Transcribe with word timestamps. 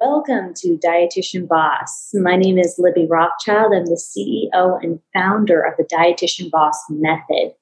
Welcome 0.00 0.54
to 0.58 0.78
Dietitian 0.78 1.48
Boss. 1.48 2.10
My 2.14 2.36
name 2.36 2.56
is 2.56 2.76
Libby 2.78 3.08
Rothschild. 3.10 3.74
I'm 3.74 3.84
the 3.84 4.00
CEO 4.00 4.78
and 4.80 5.00
founder 5.12 5.60
of 5.60 5.74
the 5.76 5.82
Dietitian 5.82 6.52
Boss 6.52 6.76
Method. 6.88 7.52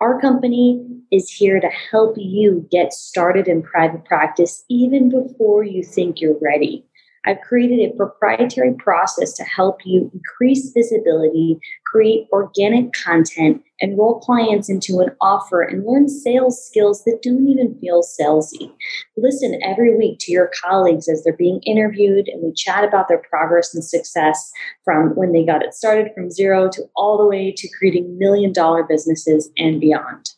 Our 0.00 0.20
company 0.20 0.86
is 1.10 1.28
here 1.28 1.58
to 1.58 1.68
help 1.90 2.14
you 2.16 2.64
get 2.70 2.92
started 2.92 3.48
in 3.48 3.64
private 3.64 4.04
practice 4.04 4.64
even 4.68 5.08
before 5.08 5.64
you 5.64 5.82
think 5.82 6.20
you're 6.20 6.38
ready. 6.40 6.86
I've 7.26 7.40
created 7.42 7.80
a 7.80 7.96
proprietary 7.96 8.74
process 8.74 9.34
to 9.34 9.44
help 9.44 9.80
you 9.84 10.10
increase 10.14 10.72
visibility, 10.72 11.58
create 11.84 12.26
organic 12.32 12.92
content, 12.94 13.62
enroll 13.80 14.20
clients 14.20 14.70
into 14.70 15.00
an 15.00 15.10
offer, 15.20 15.60
and 15.62 15.84
learn 15.84 16.08
sales 16.08 16.64
skills 16.66 17.04
that 17.04 17.20
don't 17.22 17.46
even 17.46 17.78
feel 17.78 18.02
salesy. 18.02 18.72
Listen 19.18 19.60
every 19.62 19.94
week 19.96 20.18
to 20.20 20.32
your 20.32 20.50
colleagues 20.64 21.08
as 21.10 21.22
they're 21.22 21.36
being 21.36 21.60
interviewed, 21.66 22.26
and 22.28 22.42
we 22.42 22.54
chat 22.54 22.84
about 22.84 23.08
their 23.08 23.22
progress 23.30 23.74
and 23.74 23.84
success 23.84 24.50
from 24.82 25.10
when 25.14 25.32
they 25.32 25.44
got 25.44 25.62
it 25.62 25.74
started 25.74 26.12
from 26.14 26.30
zero 26.30 26.70
to 26.70 26.84
all 26.96 27.18
the 27.18 27.26
way 27.26 27.52
to 27.54 27.68
creating 27.78 28.18
million 28.18 28.52
dollar 28.52 28.82
businesses 28.82 29.50
and 29.58 29.78
beyond. 29.78 30.30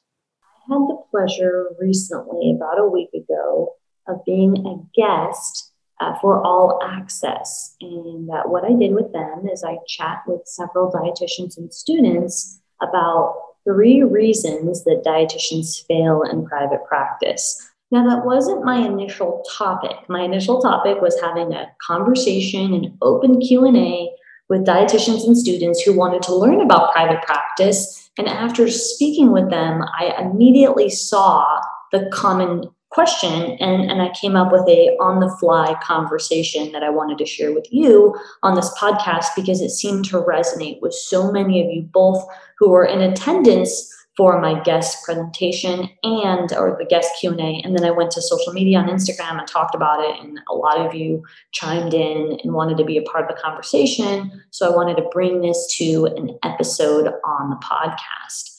I 0.68 0.74
had 0.74 0.80
the 0.88 0.98
pleasure 1.12 1.68
recently, 1.78 2.54
about 2.56 2.80
a 2.80 2.88
week 2.88 3.10
ago, 3.14 3.74
of 4.08 4.24
being 4.24 4.66
a 4.66 5.00
guest 5.00 5.71
uh, 6.02 6.18
for 6.20 6.44
all 6.44 6.80
access. 6.84 7.76
And 7.80 8.28
uh, 8.30 8.42
what 8.44 8.64
I 8.64 8.72
did 8.72 8.94
with 8.94 9.12
them 9.12 9.46
is 9.52 9.62
I 9.62 9.78
chat 9.86 10.22
with 10.26 10.40
several 10.46 10.90
dietitians 10.90 11.56
and 11.56 11.72
students 11.72 12.60
about 12.80 13.36
three 13.64 14.02
reasons 14.02 14.82
that 14.84 15.04
dietitians 15.06 15.86
fail 15.86 16.22
in 16.22 16.44
private 16.46 16.84
practice. 16.86 17.70
Now 17.92 18.08
that 18.08 18.24
wasn't 18.24 18.64
my 18.64 18.78
initial 18.78 19.44
topic. 19.56 19.96
My 20.08 20.22
initial 20.22 20.60
topic 20.60 21.00
was 21.00 21.20
having 21.20 21.52
a 21.52 21.70
conversation, 21.86 22.74
an 22.74 22.98
open 23.02 23.40
Q&A 23.40 24.10
with 24.48 24.66
dietitians 24.66 25.24
and 25.26 25.36
students 25.36 25.82
who 25.82 25.96
wanted 25.96 26.22
to 26.22 26.34
learn 26.34 26.60
about 26.60 26.92
private 26.92 27.22
practice. 27.22 28.10
And 28.18 28.28
after 28.28 28.68
speaking 28.68 29.30
with 29.30 29.50
them, 29.50 29.82
I 29.98 30.14
immediately 30.20 30.88
saw 30.88 31.60
the 31.92 32.10
common 32.12 32.64
question 32.92 33.56
and, 33.60 33.90
and 33.90 34.02
i 34.02 34.10
came 34.10 34.36
up 34.36 34.52
with 34.52 34.66
a 34.68 34.96
on 35.00 35.20
the 35.20 35.36
fly 35.40 35.74
conversation 35.82 36.72
that 36.72 36.82
i 36.82 36.90
wanted 36.90 37.18
to 37.18 37.26
share 37.26 37.52
with 37.52 37.66
you 37.72 38.14
on 38.42 38.54
this 38.54 38.72
podcast 38.78 39.26
because 39.34 39.60
it 39.60 39.70
seemed 39.70 40.04
to 40.04 40.20
resonate 40.22 40.80
with 40.80 40.92
so 40.92 41.32
many 41.32 41.64
of 41.64 41.70
you 41.70 41.82
both 41.82 42.22
who 42.58 42.70
were 42.70 42.84
in 42.84 43.00
attendance 43.00 43.88
for 44.14 44.38
my 44.42 44.60
guest 44.60 45.02
presentation 45.06 45.88
and 46.02 46.52
or 46.52 46.76
the 46.78 46.84
guest 46.84 47.10
q&a 47.18 47.62
and 47.64 47.76
then 47.76 47.84
i 47.84 47.90
went 47.90 48.10
to 48.10 48.20
social 48.20 48.52
media 48.52 48.78
on 48.78 48.88
instagram 48.88 49.38
and 49.38 49.48
talked 49.48 49.74
about 49.74 50.00
it 50.00 50.20
and 50.20 50.38
a 50.50 50.54
lot 50.54 50.78
of 50.78 50.94
you 50.94 51.22
chimed 51.52 51.94
in 51.94 52.38
and 52.44 52.52
wanted 52.52 52.76
to 52.76 52.84
be 52.84 52.98
a 52.98 53.02
part 53.02 53.28
of 53.28 53.34
the 53.34 53.42
conversation. 53.42 54.42
So 54.50 54.70
i 54.70 54.76
wanted 54.76 54.98
to 54.98 55.08
bring 55.10 55.40
this 55.40 55.74
to 55.78 56.06
an 56.16 56.38
episode 56.42 57.10
on 57.24 57.48
the 57.48 57.56
podcast 57.56 58.51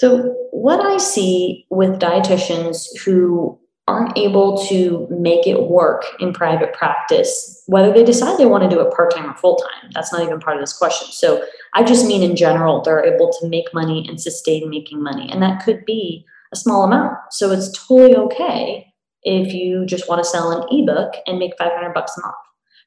so, 0.00 0.34
what 0.50 0.80
I 0.80 0.96
see 0.96 1.66
with 1.68 2.00
dietitians 2.00 2.86
who 3.04 3.58
aren't 3.86 4.16
able 4.16 4.64
to 4.68 5.06
make 5.10 5.46
it 5.46 5.64
work 5.64 6.04
in 6.20 6.32
private 6.32 6.72
practice, 6.72 7.62
whether 7.66 7.92
they 7.92 8.02
decide 8.02 8.38
they 8.38 8.46
want 8.46 8.64
to 8.64 8.70
do 8.70 8.80
it 8.80 8.94
part 8.94 9.14
time 9.14 9.28
or 9.28 9.34
full 9.34 9.56
time, 9.56 9.90
that's 9.92 10.10
not 10.10 10.22
even 10.22 10.40
part 10.40 10.56
of 10.56 10.62
this 10.62 10.72
question. 10.72 11.08
So, 11.12 11.44
I 11.74 11.84
just 11.84 12.06
mean 12.06 12.22
in 12.22 12.34
general, 12.34 12.80
they're 12.80 13.04
able 13.04 13.30
to 13.40 13.48
make 13.50 13.74
money 13.74 14.06
and 14.08 14.18
sustain 14.18 14.70
making 14.70 15.02
money. 15.02 15.28
And 15.30 15.42
that 15.42 15.62
could 15.62 15.84
be 15.84 16.24
a 16.50 16.56
small 16.56 16.84
amount. 16.84 17.18
So, 17.30 17.50
it's 17.50 17.70
totally 17.70 18.16
okay 18.16 18.90
if 19.22 19.52
you 19.52 19.84
just 19.84 20.08
want 20.08 20.24
to 20.24 20.30
sell 20.30 20.50
an 20.50 20.66
ebook 20.72 21.12
and 21.26 21.38
make 21.38 21.58
500 21.58 21.92
bucks 21.92 22.16
a 22.16 22.22
month. 22.22 22.36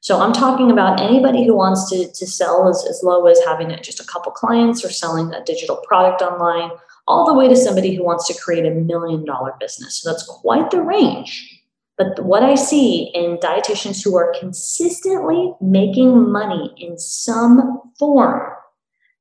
So 0.00 0.20
I'm 0.20 0.34
talking 0.34 0.70
about 0.70 1.00
anybody 1.00 1.46
who 1.46 1.56
wants 1.56 1.88
to, 1.88 2.12
to 2.12 2.26
sell 2.26 2.68
as, 2.68 2.84
as 2.90 3.00
low 3.02 3.24
as 3.26 3.40
having 3.46 3.74
just 3.82 4.00
a 4.00 4.04
couple 4.04 4.32
clients 4.32 4.84
or 4.84 4.90
selling 4.90 5.32
a 5.32 5.42
digital 5.44 5.76
product 5.76 6.20
online 6.20 6.72
all 7.06 7.26
the 7.26 7.34
way 7.34 7.48
to 7.48 7.56
somebody 7.56 7.94
who 7.94 8.04
wants 8.04 8.26
to 8.26 8.40
create 8.40 8.66
a 8.66 8.70
million 8.70 9.24
dollar 9.24 9.52
business. 9.60 10.00
So 10.00 10.10
that's 10.10 10.24
quite 10.24 10.70
the 10.70 10.82
range. 10.82 11.62
But 11.96 12.24
what 12.24 12.42
I 12.42 12.56
see 12.56 13.10
in 13.14 13.36
dietitians 13.36 14.02
who 14.02 14.16
are 14.16 14.34
consistently 14.38 15.52
making 15.60 16.32
money 16.32 16.74
in 16.76 16.98
some 16.98 17.80
form, 17.98 18.52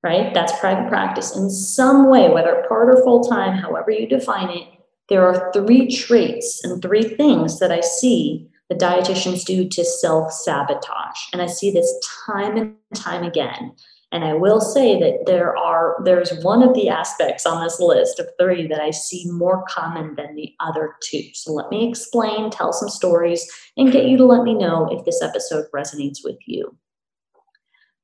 right? 0.01 0.33
That's 0.33 0.57
private 0.59 0.89
practice 0.89 1.35
in 1.35 1.49
some 1.49 2.09
way, 2.09 2.29
whether 2.29 2.66
part 2.67 2.89
or 2.89 3.03
full 3.03 3.23
time, 3.23 3.57
however 3.57 3.91
you 3.91 4.07
define 4.07 4.50
it. 4.50 4.67
There 5.09 5.27
are 5.27 5.51
three 5.51 5.88
traits 5.88 6.63
and 6.63 6.81
three 6.81 7.03
things 7.03 7.59
that 7.59 7.71
I 7.71 7.81
see 7.81 8.50
the 8.69 8.75
dietitians 8.75 9.45
do 9.45 9.67
to 9.67 9.85
self 9.85 10.31
sabotage. 10.31 11.19
And 11.31 11.41
I 11.41 11.47
see 11.47 11.69
this 11.69 11.94
time 12.25 12.57
and 12.57 12.75
time 12.95 13.23
again. 13.23 13.73
And 14.13 14.24
I 14.24 14.34
will 14.35 14.62
say 14.62 15.00
that 15.00 15.25
there 15.25 15.57
are 15.57 15.97
there's 16.06 16.31
one 16.44 16.62
of 16.62 16.75
the 16.75 16.88
aspects 16.88 17.47
on 17.47 17.63
this 17.63 17.79
list 17.79 18.19
of 18.19 18.28
three 18.40 18.68
that 18.68 18.79
I 18.79 18.91
see 18.91 19.25
more 19.31 19.66
common 19.68 20.13
than 20.16 20.35
the 20.35 20.53
other 20.59 20.94
two. 21.01 21.24
So 21.34 21.51
let 21.51 21.72
me 21.72 21.90
explain, 21.90 22.51
tell 22.51 22.72
some 22.72 22.90
stories, 22.90 23.44
and 23.75 23.91
get 23.91 24.06
you 24.06 24.16
to 24.18 24.25
let 24.25 24.44
me 24.44 24.53
know 24.53 24.88
if 24.91 25.03
this 25.03 25.24
episode 25.24 25.66
resonates 25.75 26.19
with 26.24 26.38
you. 26.46 26.78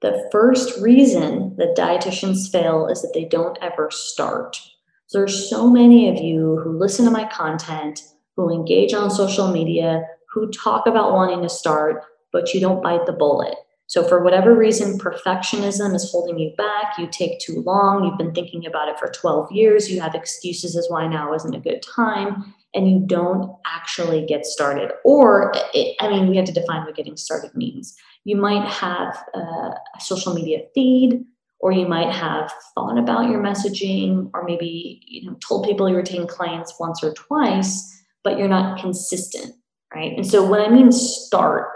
The 0.02 0.28
first 0.32 0.82
reason 0.82 1.56
that 1.58 1.78
dietitians 1.78 2.52
fail 2.52 2.88
is 2.88 3.04
that 3.04 3.12
they 3.14 3.26
don't 3.26 3.60
ever 3.62 3.92
start. 3.92 4.60
So 5.06 5.20
there's 5.20 5.48
so 5.48 5.70
many 5.70 6.10
of 6.10 6.18
you 6.18 6.60
who 6.64 6.72
listen 6.72 7.06
to 7.06 7.12
my 7.12 7.26
content, 7.26 8.02
who 8.36 8.52
engage 8.52 8.96
on 8.96 9.12
social 9.12 9.52
media, 9.52 10.08
who 10.34 10.50
talk 10.50 10.88
about 10.88 11.14
wanting 11.14 11.44
to 11.44 11.50
start, 11.50 12.04
but 12.32 12.52
you 12.56 12.60
don't 12.60 12.82
bite 12.82 13.06
the 13.06 13.14
bullet 13.14 13.56
so, 13.90 14.08
for 14.08 14.24
whatever 14.24 14.56
reason, 14.56 15.00
perfectionism 15.00 15.96
is 15.96 16.12
holding 16.12 16.38
you 16.38 16.54
back. 16.56 16.94
You 17.00 17.08
take 17.08 17.40
too 17.40 17.64
long. 17.66 18.04
You've 18.04 18.20
been 18.20 18.36
thinking 18.36 18.68
about 18.68 18.88
it 18.88 19.00
for 19.00 19.10
12 19.10 19.52
years. 19.52 19.90
You 19.90 20.00
have 20.00 20.14
excuses 20.14 20.78
as 20.78 20.86
why 20.90 21.08
now 21.08 21.34
isn't 21.34 21.56
a 21.56 21.60
good 21.60 21.82
time, 21.82 22.54
and 22.76 22.88
you 22.88 23.02
don't 23.04 23.52
actually 23.66 24.28
get 24.28 24.46
started. 24.46 24.92
Or, 25.04 25.52
it, 25.74 25.96
I 26.00 26.08
mean, 26.08 26.30
we 26.30 26.38
have 26.38 26.46
to 26.46 26.52
define 26.52 26.86
what 26.86 26.96
getting 26.96 27.18
started 27.18 27.56
means. 27.56 27.96
You 28.26 28.36
might 28.36 28.64
have 28.70 29.18
a 29.34 29.72
social 30.00 30.36
media 30.36 30.60
feed, 30.76 31.24
or 31.60 31.72
you 31.72 31.88
might 31.88 32.14
have 32.14 32.54
thought 32.76 33.00
about 33.00 33.28
your 33.28 33.42
messaging, 33.42 34.30
or 34.36 34.44
maybe 34.44 35.02
you 35.08 35.28
know 35.28 35.36
told 35.48 35.66
people 35.66 35.90
you 35.90 35.96
were 35.96 36.04
taking 36.04 36.28
clients 36.28 36.76
once 36.80 37.04
or 37.04 37.12
twice, 37.16 38.04
but 38.24 38.38
you're 38.38 38.48
not 38.48 38.80
consistent, 38.80 39.56
right? 39.96 40.16
And 40.16 40.28
so, 40.28 40.48
when 40.48 40.62
I 40.62 40.70
mean 40.70 40.92
start, 40.92 41.70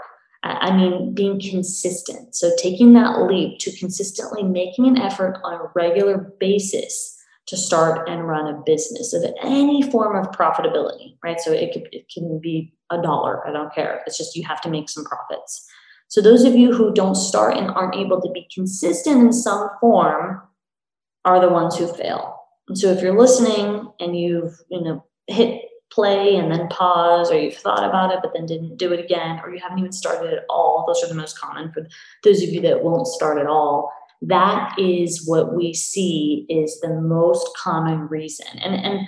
I 0.44 0.76
mean, 0.76 1.14
being 1.14 1.40
consistent. 1.40 2.34
So, 2.36 2.52
taking 2.58 2.92
that 2.92 3.22
leap 3.22 3.58
to 3.60 3.76
consistently 3.76 4.42
making 4.42 4.86
an 4.86 4.98
effort 4.98 5.40
on 5.42 5.54
a 5.54 5.70
regular 5.74 6.32
basis 6.38 7.16
to 7.46 7.56
start 7.56 8.08
and 8.08 8.26
run 8.26 8.46
a 8.46 8.62
business 8.64 9.12
of 9.14 9.24
any 9.42 9.82
form 9.90 10.16
of 10.16 10.32
profitability, 10.32 11.16
right? 11.24 11.40
So, 11.40 11.50
it, 11.50 11.72
could, 11.72 11.88
it 11.92 12.10
can 12.12 12.38
be 12.40 12.74
a 12.90 13.00
dollar, 13.00 13.46
I 13.46 13.52
don't 13.52 13.74
care. 13.74 14.02
It's 14.06 14.18
just 14.18 14.36
you 14.36 14.44
have 14.44 14.60
to 14.62 14.70
make 14.70 14.90
some 14.90 15.04
profits. 15.04 15.66
So, 16.08 16.20
those 16.20 16.44
of 16.44 16.54
you 16.54 16.74
who 16.74 16.92
don't 16.92 17.14
start 17.14 17.56
and 17.56 17.70
aren't 17.70 17.96
able 17.96 18.20
to 18.20 18.30
be 18.30 18.46
consistent 18.54 19.22
in 19.22 19.32
some 19.32 19.70
form 19.80 20.42
are 21.24 21.40
the 21.40 21.48
ones 21.48 21.78
who 21.78 21.90
fail. 21.94 22.38
And 22.68 22.76
so, 22.76 22.88
if 22.88 23.00
you're 23.00 23.18
listening 23.18 23.90
and 23.98 24.14
you've, 24.14 24.60
you 24.68 24.82
know, 24.82 25.04
hit 25.26 25.62
play 25.94 26.36
and 26.36 26.50
then 26.50 26.68
pause, 26.68 27.30
or 27.30 27.38
you've 27.38 27.56
thought 27.56 27.84
about 27.84 28.12
it 28.12 28.20
but 28.22 28.32
then 28.34 28.46
didn't 28.46 28.76
do 28.76 28.92
it 28.92 29.00
again, 29.00 29.40
or 29.42 29.54
you 29.54 29.60
haven't 29.60 29.78
even 29.78 29.92
started 29.92 30.32
at 30.32 30.44
all. 30.48 30.84
Those 30.86 31.02
are 31.04 31.08
the 31.08 31.20
most 31.20 31.38
common 31.38 31.72
for 31.72 31.86
those 32.22 32.42
of 32.42 32.48
you 32.48 32.60
that 32.62 32.82
won't 32.82 33.06
start 33.06 33.38
at 33.38 33.46
all. 33.46 33.92
That 34.22 34.74
is 34.78 35.26
what 35.26 35.54
we 35.54 35.74
see 35.74 36.46
is 36.48 36.80
the 36.80 36.94
most 36.94 37.48
common 37.56 38.08
reason. 38.08 38.46
And, 38.58 38.74
and 38.74 39.06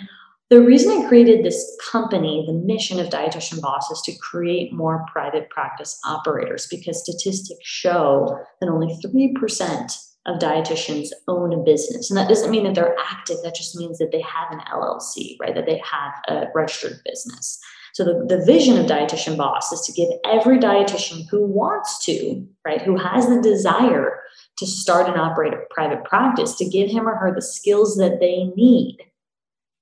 the 0.49 0.63
reason 0.63 0.93
I 0.93 1.09
created 1.09 1.45
this 1.45 1.77
company, 1.91 2.45
the 2.47 2.53
mission 2.53 3.01
of 3.01 3.09
Dietitian 3.09 3.61
Boss, 3.61 3.91
is 3.91 4.01
to 4.03 4.17
create 4.19 4.73
more 4.73 5.05
private 5.11 5.51
practice 5.51 5.99
operators 6.05 6.69
because 6.71 7.03
statistics 7.03 7.67
show 7.67 8.39
that 8.61 8.69
only 8.69 8.97
3% 9.05 10.06
of 10.27 10.41
dietitians 10.41 11.09
own 11.29 11.53
a 11.53 11.59
business. 11.59 12.11
And 12.11 12.19
that 12.19 12.29
doesn't 12.29 12.51
mean 12.51 12.65
that 12.65 12.75
they're 12.75 12.97
active, 12.99 13.39
that 13.43 13.55
just 13.55 13.77
means 13.77 13.99
that 13.99 14.11
they 14.13 14.21
have 14.23 14.51
an 14.51 14.61
LLC, 14.73 15.37
right? 15.41 15.55
That 15.55 15.67
they 15.67 15.81
have 15.91 16.13
a 16.29 16.49
registered 16.55 17.01
business. 17.05 17.59
So 17.95 18.05
the, 18.05 18.27
the 18.29 18.45
vision 18.45 18.77
of 18.77 18.87
Dietitian 18.87 19.39
Boss 19.39 19.73
is 19.73 19.81
to 19.87 19.93
give 19.93 20.11
every 20.27 20.59
dietitian 20.59 21.27
who 21.31 21.47
wants 21.47 22.05
to, 22.05 22.47
right, 22.65 22.83
who 22.83 22.99
has 22.99 23.27
the 23.27 23.41
desire 23.41 24.21
to 24.59 24.67
start 24.67 25.09
and 25.09 25.19
operate 25.19 25.55
a 25.55 25.63
private 25.71 26.05
practice, 26.05 26.57
to 26.57 26.69
give 26.69 26.91
him 26.91 27.09
or 27.09 27.15
her 27.15 27.35
the 27.35 27.41
skills 27.41 27.97
that 27.97 28.21
they 28.21 28.53
need, 28.57 28.99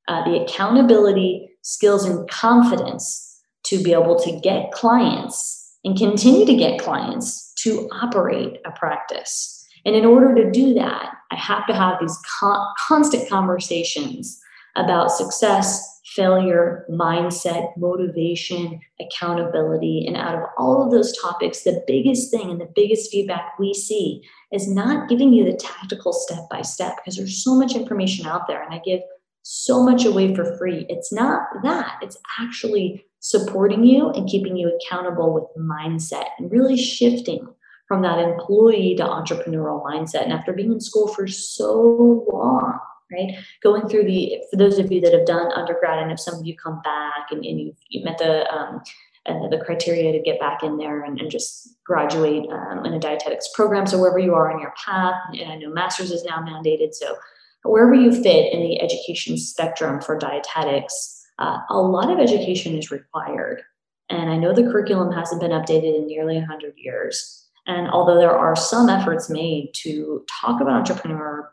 uh, 0.06 0.24
the 0.24 0.42
accountability, 0.42 1.50
skills, 1.62 2.04
and 2.04 2.28
confidence 2.30 3.40
to 3.64 3.82
be 3.82 3.92
able 3.92 4.18
to 4.20 4.38
get 4.40 4.70
clients 4.70 5.76
and 5.84 5.98
continue 5.98 6.46
to 6.46 6.54
get 6.54 6.80
clients 6.80 7.52
to 7.54 7.88
operate 7.92 8.60
a 8.64 8.70
practice. 8.72 9.53
And 9.84 9.94
in 9.94 10.04
order 10.04 10.34
to 10.34 10.50
do 10.50 10.74
that, 10.74 11.14
I 11.30 11.36
have 11.36 11.66
to 11.66 11.74
have 11.74 11.98
these 12.00 12.18
con- 12.40 12.66
constant 12.78 13.28
conversations 13.28 14.40
about 14.76 15.10
success, 15.10 16.00
failure, 16.14 16.84
mindset, 16.90 17.76
motivation, 17.76 18.80
accountability. 19.00 20.04
And 20.06 20.16
out 20.16 20.34
of 20.34 20.42
all 20.58 20.82
of 20.82 20.90
those 20.90 21.16
topics, 21.18 21.62
the 21.62 21.82
biggest 21.86 22.30
thing 22.30 22.50
and 22.50 22.60
the 22.60 22.70
biggest 22.74 23.10
feedback 23.10 23.58
we 23.58 23.74
see 23.74 24.22
is 24.52 24.68
not 24.68 25.08
giving 25.08 25.32
you 25.32 25.44
the 25.44 25.56
tactical 25.56 26.12
step 26.12 26.48
by 26.50 26.62
step 26.62 26.96
because 26.96 27.16
there's 27.16 27.42
so 27.42 27.54
much 27.54 27.74
information 27.74 28.26
out 28.26 28.46
there. 28.46 28.62
And 28.62 28.74
I 28.74 28.80
give 28.84 29.00
so 29.42 29.82
much 29.82 30.04
away 30.04 30.34
for 30.34 30.56
free. 30.56 30.86
It's 30.88 31.12
not 31.12 31.42
that, 31.62 31.98
it's 32.00 32.16
actually 32.40 33.04
supporting 33.20 33.84
you 33.84 34.10
and 34.10 34.28
keeping 34.28 34.56
you 34.56 34.76
accountable 34.76 35.32
with 35.32 35.44
mindset 35.58 36.26
and 36.38 36.50
really 36.50 36.76
shifting 36.76 37.46
from 37.86 38.02
that 38.02 38.18
employee 38.18 38.94
to 38.96 39.04
entrepreneurial 39.04 39.84
mindset. 39.84 40.24
And 40.24 40.32
after 40.32 40.52
being 40.52 40.72
in 40.72 40.80
school 40.80 41.08
for 41.08 41.26
so 41.26 42.26
long, 42.32 42.78
right? 43.12 43.36
Going 43.62 43.88
through 43.88 44.04
the, 44.04 44.42
for 44.50 44.56
those 44.56 44.78
of 44.78 44.90
you 44.90 45.00
that 45.02 45.12
have 45.12 45.26
done 45.26 45.52
undergrad, 45.52 45.98
and 45.98 46.10
if 46.10 46.20
some 46.20 46.34
of 46.34 46.46
you 46.46 46.56
come 46.56 46.80
back 46.82 47.30
and, 47.30 47.44
and 47.44 47.60
you've, 47.60 47.76
you 47.88 48.04
met 48.04 48.18
the, 48.18 48.50
um, 48.52 48.80
the 49.26 49.62
criteria 49.64 50.12
to 50.12 50.20
get 50.20 50.40
back 50.40 50.62
in 50.62 50.76
there 50.76 51.04
and, 51.04 51.20
and 51.20 51.30
just 51.30 51.76
graduate 51.84 52.46
um, 52.50 52.84
in 52.84 52.94
a 52.94 52.98
dietetics 52.98 53.48
program. 53.54 53.86
So 53.86 53.98
wherever 53.98 54.18
you 54.18 54.34
are 54.34 54.52
on 54.52 54.60
your 54.60 54.72
path, 54.84 55.14
and 55.32 55.52
I 55.52 55.56
know 55.56 55.70
master's 55.70 56.10
is 56.10 56.24
now 56.24 56.38
mandated. 56.38 56.94
So 56.94 57.16
wherever 57.62 57.94
you 57.94 58.12
fit 58.12 58.52
in 58.52 58.60
the 58.60 58.80
education 58.80 59.38
spectrum 59.38 60.00
for 60.00 60.18
dietetics, 60.18 61.22
uh, 61.38 61.58
a 61.70 61.78
lot 61.78 62.10
of 62.10 62.18
education 62.18 62.76
is 62.76 62.90
required. 62.90 63.62
And 64.10 64.30
I 64.30 64.36
know 64.36 64.54
the 64.54 64.70
curriculum 64.70 65.12
hasn't 65.12 65.40
been 65.40 65.50
updated 65.50 65.96
in 65.96 66.06
nearly 66.06 66.36
100 66.36 66.74
years. 66.76 67.43
And 67.66 67.88
although 67.88 68.18
there 68.18 68.36
are 68.36 68.56
some 68.56 68.88
efforts 68.88 69.30
made 69.30 69.70
to 69.74 70.24
talk 70.40 70.60
about 70.60 70.74
entrepreneur 70.74 71.50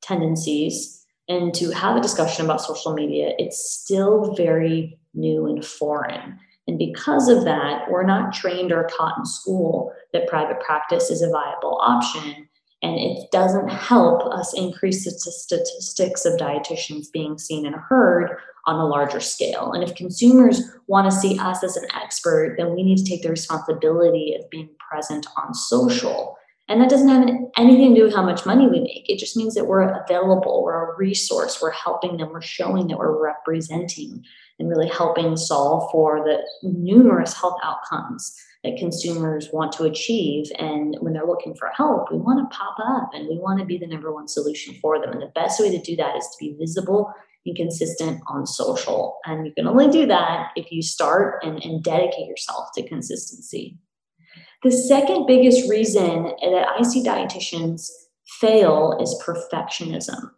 tendencies 0.00 1.04
and 1.28 1.54
to 1.54 1.70
have 1.70 1.96
a 1.96 2.00
discussion 2.00 2.44
about 2.44 2.60
social 2.60 2.94
media, 2.94 3.32
it's 3.38 3.70
still 3.70 4.34
very 4.34 4.98
new 5.14 5.46
and 5.46 5.64
foreign. 5.64 6.38
And 6.66 6.78
because 6.78 7.28
of 7.28 7.44
that, 7.44 7.90
we're 7.90 8.06
not 8.06 8.32
trained 8.32 8.72
or 8.72 8.88
taught 8.96 9.18
in 9.18 9.26
school 9.26 9.92
that 10.12 10.28
private 10.28 10.60
practice 10.60 11.10
is 11.10 11.22
a 11.22 11.30
viable 11.30 11.78
option. 11.82 12.48
And 12.82 12.98
it 12.98 13.30
doesn't 13.30 13.68
help 13.68 14.24
us 14.32 14.54
increase 14.54 15.04
the 15.04 15.12
statistics 15.12 16.24
of 16.24 16.38
dietitians 16.38 17.06
being 17.12 17.38
seen 17.38 17.64
and 17.64 17.76
heard 17.76 18.36
on 18.66 18.76
a 18.76 18.86
larger 18.86 19.20
scale. 19.20 19.72
And 19.72 19.82
if 19.84 19.94
consumers 19.94 20.60
want 20.86 21.10
to 21.10 21.16
see 21.16 21.38
us 21.38 21.62
as 21.62 21.76
an 21.76 21.86
expert, 21.94 22.56
then 22.56 22.74
we 22.74 22.82
need 22.82 22.98
to 22.98 23.04
take 23.04 23.22
the 23.22 23.30
responsibility 23.30 24.36
of 24.38 24.48
being 24.50 24.70
present 24.92 25.26
on 25.36 25.54
social. 25.54 26.36
And 26.68 26.80
that 26.80 26.90
doesn't 26.90 27.08
have 27.08 27.28
anything 27.56 27.94
to 27.94 28.00
do 28.00 28.04
with 28.04 28.14
how 28.14 28.24
much 28.24 28.46
money 28.46 28.68
we 28.68 28.80
make. 28.80 29.08
It 29.08 29.18
just 29.18 29.36
means 29.36 29.54
that 29.54 29.66
we're 29.66 29.82
available, 29.82 30.62
we're 30.62 30.92
a 30.92 30.96
resource, 30.96 31.60
we're 31.60 31.72
helping 31.72 32.16
them, 32.16 32.30
we're 32.30 32.40
showing 32.40 32.86
that 32.88 32.98
we're 32.98 33.22
representing 33.22 34.24
and 34.58 34.68
really 34.68 34.88
helping 34.88 35.36
solve 35.36 35.90
for 35.90 36.24
the 36.24 36.38
numerous 36.62 37.34
health 37.34 37.58
outcomes 37.64 38.34
that 38.64 38.78
consumers 38.78 39.48
want 39.52 39.72
to 39.72 39.84
achieve. 39.84 40.46
And 40.58 40.96
when 41.00 41.12
they're 41.12 41.26
looking 41.26 41.54
for 41.56 41.68
help, 41.74 42.12
we 42.12 42.18
want 42.18 42.38
to 42.38 42.56
pop 42.56 42.76
up 42.78 43.10
and 43.12 43.28
we 43.28 43.38
want 43.38 43.58
to 43.58 43.66
be 43.66 43.76
the 43.76 43.88
number 43.88 44.14
one 44.14 44.28
solution 44.28 44.76
for 44.80 45.00
them. 45.00 45.10
And 45.10 45.20
the 45.20 45.32
best 45.34 45.60
way 45.60 45.70
to 45.70 45.82
do 45.82 45.96
that 45.96 46.16
is 46.16 46.24
to 46.24 46.36
be 46.38 46.56
visible 46.58 47.12
and 47.44 47.56
consistent 47.56 48.22
on 48.28 48.46
social. 48.46 49.18
And 49.26 49.46
you 49.46 49.52
can 49.52 49.66
only 49.66 49.90
do 49.90 50.06
that 50.06 50.50
if 50.54 50.70
you 50.70 50.80
start 50.80 51.42
and, 51.42 51.60
and 51.64 51.82
dedicate 51.82 52.28
yourself 52.28 52.68
to 52.76 52.88
consistency. 52.88 53.78
The 54.62 54.72
second 54.72 55.26
biggest 55.26 55.68
reason 55.68 56.24
that 56.24 56.66
I 56.78 56.82
see 56.82 57.02
dietitians 57.02 57.88
fail 58.40 58.96
is 59.00 59.20
perfectionism. 59.24 60.30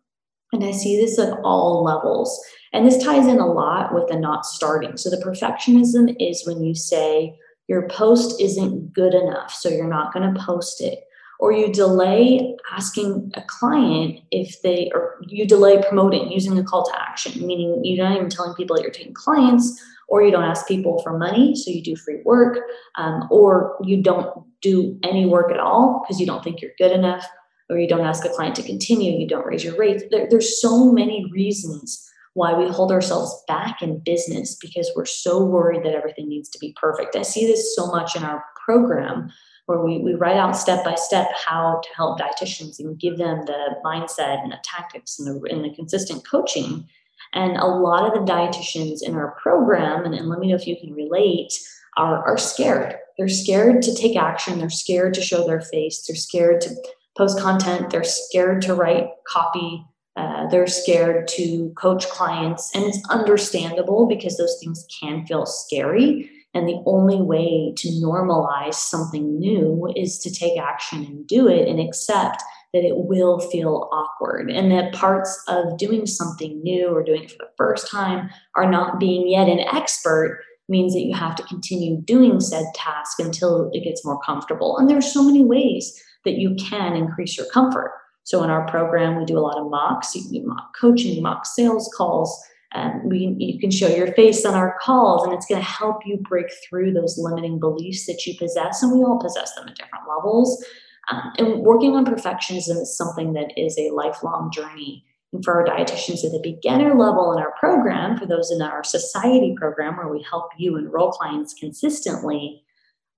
And 0.53 0.65
I 0.65 0.71
see 0.71 0.97
this 0.97 1.19
at 1.19 1.38
all 1.43 1.82
levels. 1.82 2.41
And 2.73 2.87
this 2.87 3.03
ties 3.03 3.26
in 3.26 3.38
a 3.38 3.47
lot 3.47 3.94
with 3.94 4.09
the 4.09 4.19
not 4.19 4.47
starting. 4.47 4.97
So 4.97 5.11
the 5.11 5.23
perfectionism 5.25 6.17
is 6.19 6.47
when 6.47 6.62
you 6.62 6.75
say 6.75 7.37
your 7.69 7.88
post 7.88 8.41
isn't 8.41 8.93
good 8.93 9.15
enough, 9.15 9.53
so 9.53 9.69
you're 9.69 9.88
not 9.88 10.12
going 10.12 10.32
to 10.32 10.41
post 10.41 10.81
it 10.81 11.00
or 11.41 11.53
you 11.53 11.73
delay 11.73 12.56
asking 12.73 13.31
a 13.35 13.43
client 13.43 14.21
if 14.31 14.62
they 14.62 14.91
or 14.94 15.17
you 15.26 15.47
delay 15.47 15.82
promoting 15.87 16.31
using 16.31 16.59
a 16.59 16.65
call 16.65 16.85
to 16.85 16.99
action 17.00 17.47
meaning 17.47 17.85
you're 17.85 18.06
not 18.06 18.17
even 18.17 18.31
telling 18.31 18.55
people 18.55 18.76
that 18.76 18.82
you're 18.82 18.91
taking 18.91 19.15
clients 19.15 19.82
or 20.14 20.22
you 20.22 20.31
don't 20.31 20.44
ask 20.44 20.69
people 20.69 21.02
for 21.02 21.19
money 21.19 21.56
so 21.56 21.72
you 21.72 21.82
do 21.82 21.96
free 21.96 22.20
work 22.25 22.58
um, 22.94 23.26
or 23.32 23.76
you 23.82 24.00
don't 24.00 24.31
do 24.62 24.96
any 25.02 25.26
work 25.26 25.50
at 25.50 25.58
all 25.58 26.02
because 26.02 26.20
you 26.20 26.26
don't 26.26 26.44
think 26.44 26.62
you're 26.62 26.70
good 26.78 26.93
enough 26.93 27.26
or 27.69 27.78
you 27.78 27.88
don't 27.88 28.06
ask 28.06 28.25
a 28.25 28.28
client 28.28 28.55
to 28.55 28.62
continue 28.62 29.19
you 29.19 29.26
don't 29.26 29.44
raise 29.44 29.64
your 29.64 29.76
rates 29.76 30.05
there, 30.12 30.28
there's 30.31 30.61
so 30.61 30.93
many 30.93 31.28
reasons 31.32 32.08
why 32.34 32.55
we 32.55 32.69
hold 32.69 32.93
ourselves 32.93 33.43
back 33.49 33.82
in 33.82 33.99
business 34.05 34.56
because 34.61 34.88
we're 34.94 35.05
so 35.05 35.44
worried 35.44 35.84
that 35.84 35.94
everything 35.94 36.28
needs 36.28 36.49
to 36.49 36.61
be 36.61 36.72
perfect 36.81 37.16
i 37.16 37.22
see 37.22 37.44
this 37.44 37.75
so 37.75 37.88
much 37.88 38.14
in 38.14 38.22
our 38.22 38.44
program 38.64 39.28
where 39.66 39.81
we, 39.81 39.99
we 39.99 40.14
write 40.14 40.37
out 40.37 40.56
step 40.56 40.84
by 40.84 40.94
step 40.94 41.26
how 41.34 41.81
to 41.82 41.88
help 41.96 42.20
dietitians 42.20 42.78
and 42.78 42.99
give 43.00 43.19
them 43.19 43.44
the 43.46 43.76
mindset 43.84 44.43
and 44.43 44.52
the 44.52 44.58
tactics 44.62 45.19
and 45.19 45.26
the, 45.26 45.50
and 45.50 45.64
the 45.64 45.75
consistent 45.75 46.26
coaching. 46.28 46.87
And 47.34 47.56
a 47.56 47.66
lot 47.66 48.06
of 48.06 48.14
the 48.14 48.32
dietitians 48.32 49.02
in 49.02 49.14
our 49.14 49.36
program, 49.42 50.04
and, 50.04 50.14
and 50.14 50.28
let 50.28 50.38
me 50.38 50.48
know 50.48 50.54
if 50.54 50.66
you 50.66 50.76
can 50.81 50.94
relate, 50.94 51.52
are, 51.96 52.25
are 52.25 52.38
scared. 52.38 52.96
They're 53.19 53.28
scared 53.28 53.82
to 53.82 53.94
take 53.94 54.16
action. 54.16 54.58
They're 54.58 54.70
scared 54.70 55.14
to 55.14 55.20
show 55.20 55.46
their 55.46 55.60
face. 55.60 56.04
They're 56.06 56.16
scared 56.16 56.60
to 56.62 56.70
post 57.16 57.38
content. 57.38 57.90
They're 57.90 58.04
scared 58.04 58.62
to 58.62 58.75
write 58.75 59.08
copy. 59.26 59.84
Uh, 60.16 60.48
they're 60.48 60.66
scared 60.66 61.26
to 61.28 61.72
coach 61.76 62.08
clients. 62.08 62.70
And 62.75 62.84
it's 62.84 63.02
understandable 63.10 64.06
because 64.06 64.37
those 64.37 64.56
things 64.60 64.87
can 65.00 65.26
feel 65.26 65.44
scary. 65.44 66.30
And 66.54 66.69
the 66.69 66.82
only 66.87 67.20
way 67.20 67.75
to 67.76 67.88
normalize 67.88 68.75
something 68.75 69.38
new 69.40 69.92
is 69.96 70.19
to 70.20 70.32
take 70.32 70.58
action 70.58 71.04
and 71.04 71.26
do 71.26 71.48
it 71.48 71.66
and 71.66 71.80
accept 71.80 72.42
that 72.75 72.85
it 72.85 72.97
will 72.97 73.38
feel 73.38 73.88
awkward 73.93 74.50
and 74.50 74.71
that 74.73 74.93
parts 74.93 75.43
of 75.47 75.79
doing 75.79 76.06
something 76.06 76.61
new 76.65 76.88
or 76.88 77.05
doing 77.05 77.23
it 77.23 77.31
for 77.31 77.38
the 77.38 77.50
first 77.56 77.88
time 77.88 78.29
are 78.56 78.69
not 78.69 78.99
being 78.99 79.29
yet 79.29 79.49
an 79.49 79.61
expert 79.61 80.43
means 80.69 80.93
that 80.93 81.03
you 81.03 81.15
have 81.15 81.37
to 81.37 81.44
continue 81.44 82.00
doing 82.03 82.41
said 82.41 82.65
task 82.75 83.21
until 83.21 83.71
it 83.73 83.85
gets 83.85 84.05
more 84.05 84.21
comfortable. 84.23 84.76
And 84.76 84.91
there's 84.91 85.12
so 85.12 85.23
many 85.23 85.44
ways 85.44 86.03
that 86.25 86.35
you 86.35 86.56
can 86.56 86.97
increase 86.97 87.37
your 87.37 87.47
comfort. 87.47 87.93
So 88.25 88.43
in 88.43 88.50
our 88.50 88.67
program, 88.67 89.17
we 89.17 89.25
do 89.25 89.38
a 89.38 89.41
lot 89.41 89.59
of 89.59 89.71
mocks, 89.71 90.15
you 90.15 90.23
can 90.23 90.32
do 90.32 90.43
mock 90.44 90.75
coaching, 90.79 91.23
mock 91.23 91.47
sales 91.47 91.88
calls, 91.97 92.37
and 92.73 93.09
we, 93.09 93.37
you 93.38 93.61
can 93.61 93.71
show 93.71 93.87
your 93.87 94.12
face 94.15 94.44
on 94.44 94.55
our 94.55 94.76
calls 94.82 95.23
and 95.23 95.32
it's 95.32 95.47
going 95.47 95.61
to 95.61 95.67
help 95.67 95.99
you 96.05 96.17
break 96.29 96.47
through 96.69 96.93
those 96.93 97.17
limiting 97.19 97.61
beliefs 97.61 98.06
that 98.06 98.26
you 98.26 98.35
possess 98.37 98.82
and 98.82 98.93
we 98.93 99.05
all 99.05 99.21
possess 99.21 99.55
them 99.55 99.69
at 99.69 99.76
different 99.76 100.06
levels 100.09 100.64
um, 101.11 101.32
and 101.38 101.61
working 101.61 101.94
on 101.96 102.04
perfectionism 102.04 102.80
is 102.80 102.96
something 102.96 103.32
that 103.34 103.52
is 103.56 103.78
a 103.78 103.90
lifelong 103.90 104.50
journey 104.52 105.04
and 105.32 105.44
for 105.44 105.54
our 105.54 105.66
dietitians 105.66 106.25
at 106.25 106.32
the 106.32 106.40
beginner 106.42 106.94
level 106.94 107.32
in 107.32 107.38
our 107.38 107.52
program 107.58 108.16
for 108.16 108.26
those 108.26 108.50
in 108.50 108.62
our 108.62 108.84
society 108.84 109.54
program 109.56 109.96
where 109.96 110.08
we 110.08 110.23
help 110.23 110.50
you 110.56 110.76
enroll 110.76 111.11
clients 111.11 111.54
consistently 111.54 112.62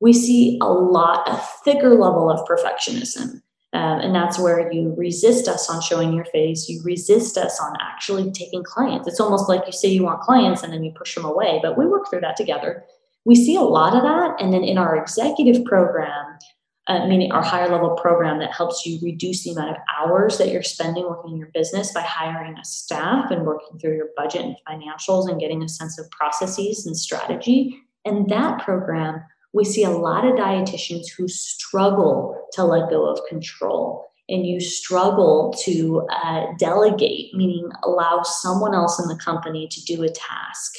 we 0.01 0.13
see 0.13 0.59
a 0.61 0.67
lot 0.67 1.29
a 1.29 1.37
thicker 1.65 1.95
level 1.95 2.31
of 2.31 2.47
perfectionism 2.49 3.41
um, 3.77 4.01
and 4.01 4.15
that's 4.15 4.39
where 4.39 4.73
you 4.73 4.95
resist 4.97 5.49
us 5.49 5.69
on 5.69 5.83
showing 5.83 6.15
your 6.15 6.25
face. 6.25 6.67
You 6.67 6.81
resist 6.83 7.37
us 7.37 7.61
on 7.61 7.77
actually 7.79 8.31
taking 8.31 8.63
clients. 8.63 9.07
It's 9.07 9.21
almost 9.21 9.51
like 9.51 9.67
you 9.67 9.73
say 9.73 9.89
you 9.89 10.05
want 10.05 10.23
clients 10.23 10.63
and 10.63 10.73
then 10.73 10.83
you 10.83 10.93
push 10.93 11.15
them 11.15 11.27
away, 11.27 11.59
but 11.63 11.77
we 11.77 11.87
work 11.87 12.09
through 12.09 12.21
that 12.21 12.37
together. 12.37 12.85
We 13.27 13.35
see 13.35 13.55
a 13.55 13.61
lot 13.61 13.95
of 13.95 14.03
that. 14.03 14.41
And 14.41 14.55
then 14.55 14.65
in 14.65 14.79
our 14.79 14.97
executive 14.97 15.63
program, 15.67 16.39
uh, 16.89 17.07
meaning 17.07 17.33
our 17.33 17.43
higher 17.43 17.69
level 17.69 17.91
program 17.97 18.39
that 18.39 18.53
helps 18.53 18.87
you 18.87 18.99
reduce 19.03 19.45
the 19.45 19.51
amount 19.51 19.71
of 19.71 19.77
hours 19.99 20.39
that 20.39 20.51
you're 20.51 20.63
spending 20.63 21.05
working 21.05 21.33
in 21.33 21.37
your 21.37 21.51
business 21.53 21.93
by 21.93 22.01
hiring 22.01 22.57
a 22.59 22.65
staff 22.65 23.31
and 23.31 23.45
working 23.45 23.79
through 23.79 23.97
your 23.97 24.09
budget 24.17 24.43
and 24.43 24.57
financials 24.69 25.29
and 25.29 25.41
getting 25.41 25.63
a 25.63 25.69
sense 25.69 25.99
of 25.99 26.11
processes 26.11 26.87
and 26.87 26.97
strategy. 26.97 27.83
And 28.05 28.29
that 28.31 28.61
program 28.61 29.23
we 29.57 29.65
see 29.65 29.85
a 29.85 29.91
lot 29.91 30.27
of 30.27 30.35
dietitians 30.35 31.07
who 31.17 31.27
struggle 31.27 32.47
to 32.53 32.63
let 32.63 32.91
go 32.91 33.09
of 33.09 33.19
control 33.27 34.07
and 34.29 34.47
you 34.47 34.61
struggle 34.61 35.55
to 35.65 36.07
uh, 36.13 36.47
delegate, 36.59 37.33
meaning 37.33 37.71
allow 37.85 38.23
someone 38.23 38.75
else 38.75 39.01
in 39.01 39.09
the 39.09 39.17
company 39.17 39.67
to 39.69 39.81
do 39.85 40.03
a 40.03 40.09
task. 40.09 40.73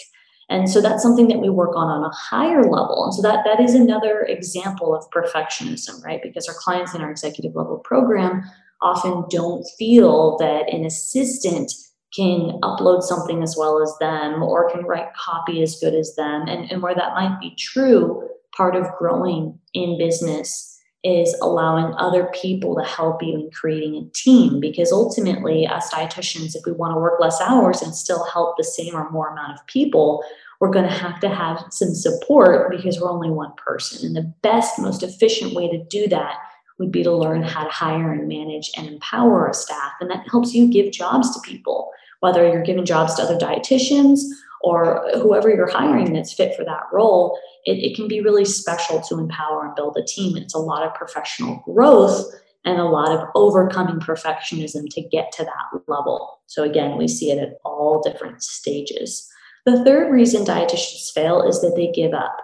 And 0.50 0.70
so 0.70 0.82
that's 0.82 1.04
something 1.04 1.28
that 1.28 1.40
we 1.40 1.50
work 1.50 1.76
on 1.76 1.88
on 1.88 2.04
a 2.04 2.14
higher 2.16 2.64
level. 2.64 3.04
And 3.04 3.14
so 3.14 3.22
that, 3.22 3.44
that 3.46 3.60
is 3.60 3.76
another 3.76 4.22
example 4.22 4.96
of 4.96 5.10
perfectionism, 5.12 6.04
right? 6.04 6.22
Because 6.24 6.48
our 6.48 6.56
clients 6.56 6.94
in 6.96 7.02
our 7.02 7.12
executive 7.12 7.56
level 7.56 7.80
program 7.80 8.44
often 8.82 9.26
don't 9.30 9.66
feel 9.78 10.38
that 10.38 10.72
an 10.72 10.86
assistant 10.86 11.72
can 12.16 12.60
upload 12.64 13.02
something 13.02 13.44
as 13.44 13.56
well 13.58 13.82
as 13.82 13.94
them 14.00 14.42
or 14.42 14.72
can 14.72 14.86
write 14.86 15.14
copy 15.16 15.62
as 15.62 15.78
good 15.80 15.94
as 15.94 16.16
them. 16.16 16.48
And, 16.48 16.72
and 16.72 16.82
where 16.82 16.96
that 16.96 17.14
might 17.14 17.40
be 17.42 17.54
true, 17.58 18.28
part 18.56 18.76
of 18.76 18.88
growing 18.98 19.60
in 19.74 19.98
business 19.98 20.77
is 21.04 21.36
allowing 21.42 21.94
other 21.96 22.30
people 22.34 22.76
to 22.76 22.84
help 22.84 23.22
you 23.22 23.34
in 23.34 23.50
creating 23.52 23.96
a 23.96 24.10
team. 24.12 24.60
Because 24.60 24.92
ultimately 24.92 25.66
as 25.68 25.90
dietitians 25.90 26.56
if 26.56 26.66
we 26.66 26.72
want 26.72 26.94
to 26.94 27.00
work 27.00 27.20
less 27.20 27.40
hours 27.42 27.82
and 27.82 27.96
still 27.96 28.26
help 28.26 28.58
the 28.58 28.64
same 28.64 28.96
or 28.96 29.10
more 29.12 29.30
amount 29.30 29.54
of 29.54 29.66
people 29.68 30.24
we're 30.60 30.72
going 30.72 30.88
to 30.88 30.92
have 30.92 31.20
to 31.20 31.30
have 31.30 31.64
some 31.70 31.94
support 31.94 32.72
because 32.72 33.00
we're 33.00 33.12
only 33.12 33.30
one 33.30 33.54
person. 33.58 34.08
And 34.08 34.16
the 34.16 34.34
best 34.42 34.80
most 34.80 35.04
efficient 35.04 35.54
way 35.54 35.70
to 35.70 35.84
do 35.86 36.08
that 36.08 36.36
would 36.80 36.92
be 36.92 37.04
to 37.04 37.12
learn 37.12 37.44
how 37.44 37.64
to 37.64 37.70
hire 37.70 38.12
and 38.12 38.28
manage 38.28 38.72
and 38.76 38.88
empower 38.88 39.48
a 39.48 39.54
staff. 39.54 39.94
And 40.02 40.10
that 40.10 40.28
helps 40.30 40.54
you 40.54 40.68
give 40.68 40.92
jobs 40.92 41.34
to 41.34 41.42
people 41.42 41.92
whether 42.20 42.48
you're 42.48 42.64
giving 42.64 42.86
jobs 42.86 43.16
to 43.16 43.22
other 43.22 43.38
dietitians 43.38 44.22
or 44.62 45.08
whoever 45.14 45.50
you're 45.50 45.70
hiring 45.70 46.14
that's 46.14 46.34
fit 46.34 46.56
for 46.56 46.64
that 46.66 46.84
role, 46.92 47.40
it, 47.66 47.74
it 47.74 47.96
can 47.96 48.08
be 48.08 48.22
really 48.22 48.46
special 48.46 49.02
to 49.02 49.20
empower 49.20 49.66
and 49.66 49.76
build 49.76 49.98
a 49.98 50.04
team. 50.04 50.38
It's 50.38 50.56
a 50.56 50.60
lot 50.60 50.86
of 50.86 50.94
professional 50.94 51.62
growth 51.66 52.26
and 52.66 52.80
a 52.80 52.86
lot 52.86 53.12
of 53.12 53.28
overcoming 53.36 54.00
perfectionism 54.00 54.90
to 54.90 55.02
get 55.02 55.32
to 55.34 55.44
that 55.44 55.82
level. 55.88 56.42
So, 56.48 56.64
again, 56.64 56.98
we 56.98 57.08
see 57.08 57.32
it 57.32 57.38
at 57.38 57.60
all 57.64 58.02
different 58.02 58.44
stages. 58.44 59.28
The 59.66 59.84
third 59.84 60.12
reason 60.12 60.44
dietitians 60.44 61.12
fail 61.14 61.48
is 61.48 61.62
that 61.62 61.76
they 61.76 61.92
give 61.92 62.14
up. 62.14 62.36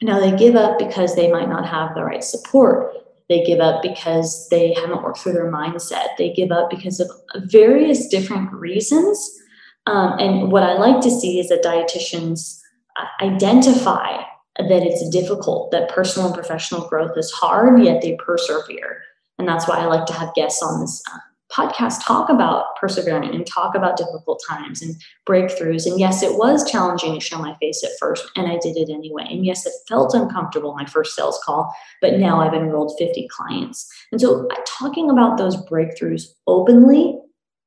Now, 0.00 0.20
they 0.20 0.36
give 0.36 0.56
up 0.56 0.78
because 0.78 1.14
they 1.14 1.30
might 1.30 1.48
not 1.48 1.66
have 1.66 1.94
the 1.94 2.04
right 2.04 2.24
support. 2.24 2.94
They 3.28 3.44
give 3.44 3.60
up 3.60 3.82
because 3.82 4.48
they 4.50 4.74
haven't 4.74 5.02
worked 5.02 5.18
through 5.18 5.34
their 5.34 5.50
mindset. 5.50 6.08
They 6.18 6.32
give 6.32 6.50
up 6.50 6.70
because 6.70 7.00
of 7.00 7.10
various 7.44 8.08
different 8.08 8.52
reasons 8.52 9.41
um, 9.86 10.18
and 10.18 10.52
what 10.52 10.62
I 10.62 10.74
like 10.74 11.00
to 11.02 11.10
see 11.10 11.40
is 11.40 11.48
that 11.48 11.64
dietitians 11.64 12.60
uh, 13.00 13.24
identify 13.24 14.22
that 14.58 14.82
it's 14.82 15.08
difficult, 15.08 15.70
that 15.70 15.88
personal 15.88 16.26
and 16.28 16.34
professional 16.34 16.86
growth 16.88 17.16
is 17.16 17.30
hard, 17.32 17.82
yet 17.82 18.02
they 18.02 18.16
persevere. 18.16 19.02
And 19.38 19.48
that's 19.48 19.66
why 19.66 19.78
I 19.78 19.86
like 19.86 20.06
to 20.06 20.12
have 20.12 20.34
guests 20.34 20.62
on 20.62 20.80
this 20.80 21.02
uh, 21.12 21.18
podcast 21.52 22.04
talk 22.04 22.28
about 22.28 22.76
persevering 22.76 23.34
and 23.34 23.46
talk 23.46 23.74
about 23.74 23.96
difficult 23.96 24.42
times 24.48 24.82
and 24.82 24.94
breakthroughs. 25.28 25.86
And 25.86 25.98
yes, 25.98 26.22
it 26.22 26.36
was 26.36 26.70
challenging 26.70 27.14
to 27.14 27.20
show 27.20 27.38
my 27.38 27.54
face 27.56 27.82
at 27.82 27.90
first, 27.98 28.30
and 28.36 28.46
I 28.46 28.58
did 28.58 28.76
it 28.76 28.90
anyway. 28.90 29.26
And 29.28 29.44
yes, 29.44 29.66
it 29.66 29.72
felt 29.88 30.14
uncomfortable 30.14 30.74
my 30.74 30.86
first 30.86 31.14
sales 31.14 31.40
call, 31.44 31.74
but 32.00 32.18
now 32.18 32.40
I've 32.40 32.54
enrolled 32.54 32.94
50 32.98 33.28
clients. 33.28 33.90
And 34.12 34.20
so, 34.20 34.46
uh, 34.48 34.56
talking 34.66 35.10
about 35.10 35.38
those 35.38 35.56
breakthroughs 35.66 36.26
openly 36.46 37.18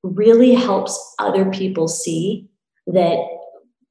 really 0.05 0.53
helps 0.53 1.15
other 1.19 1.49
people 1.49 1.87
see 1.87 2.47
that 2.87 3.17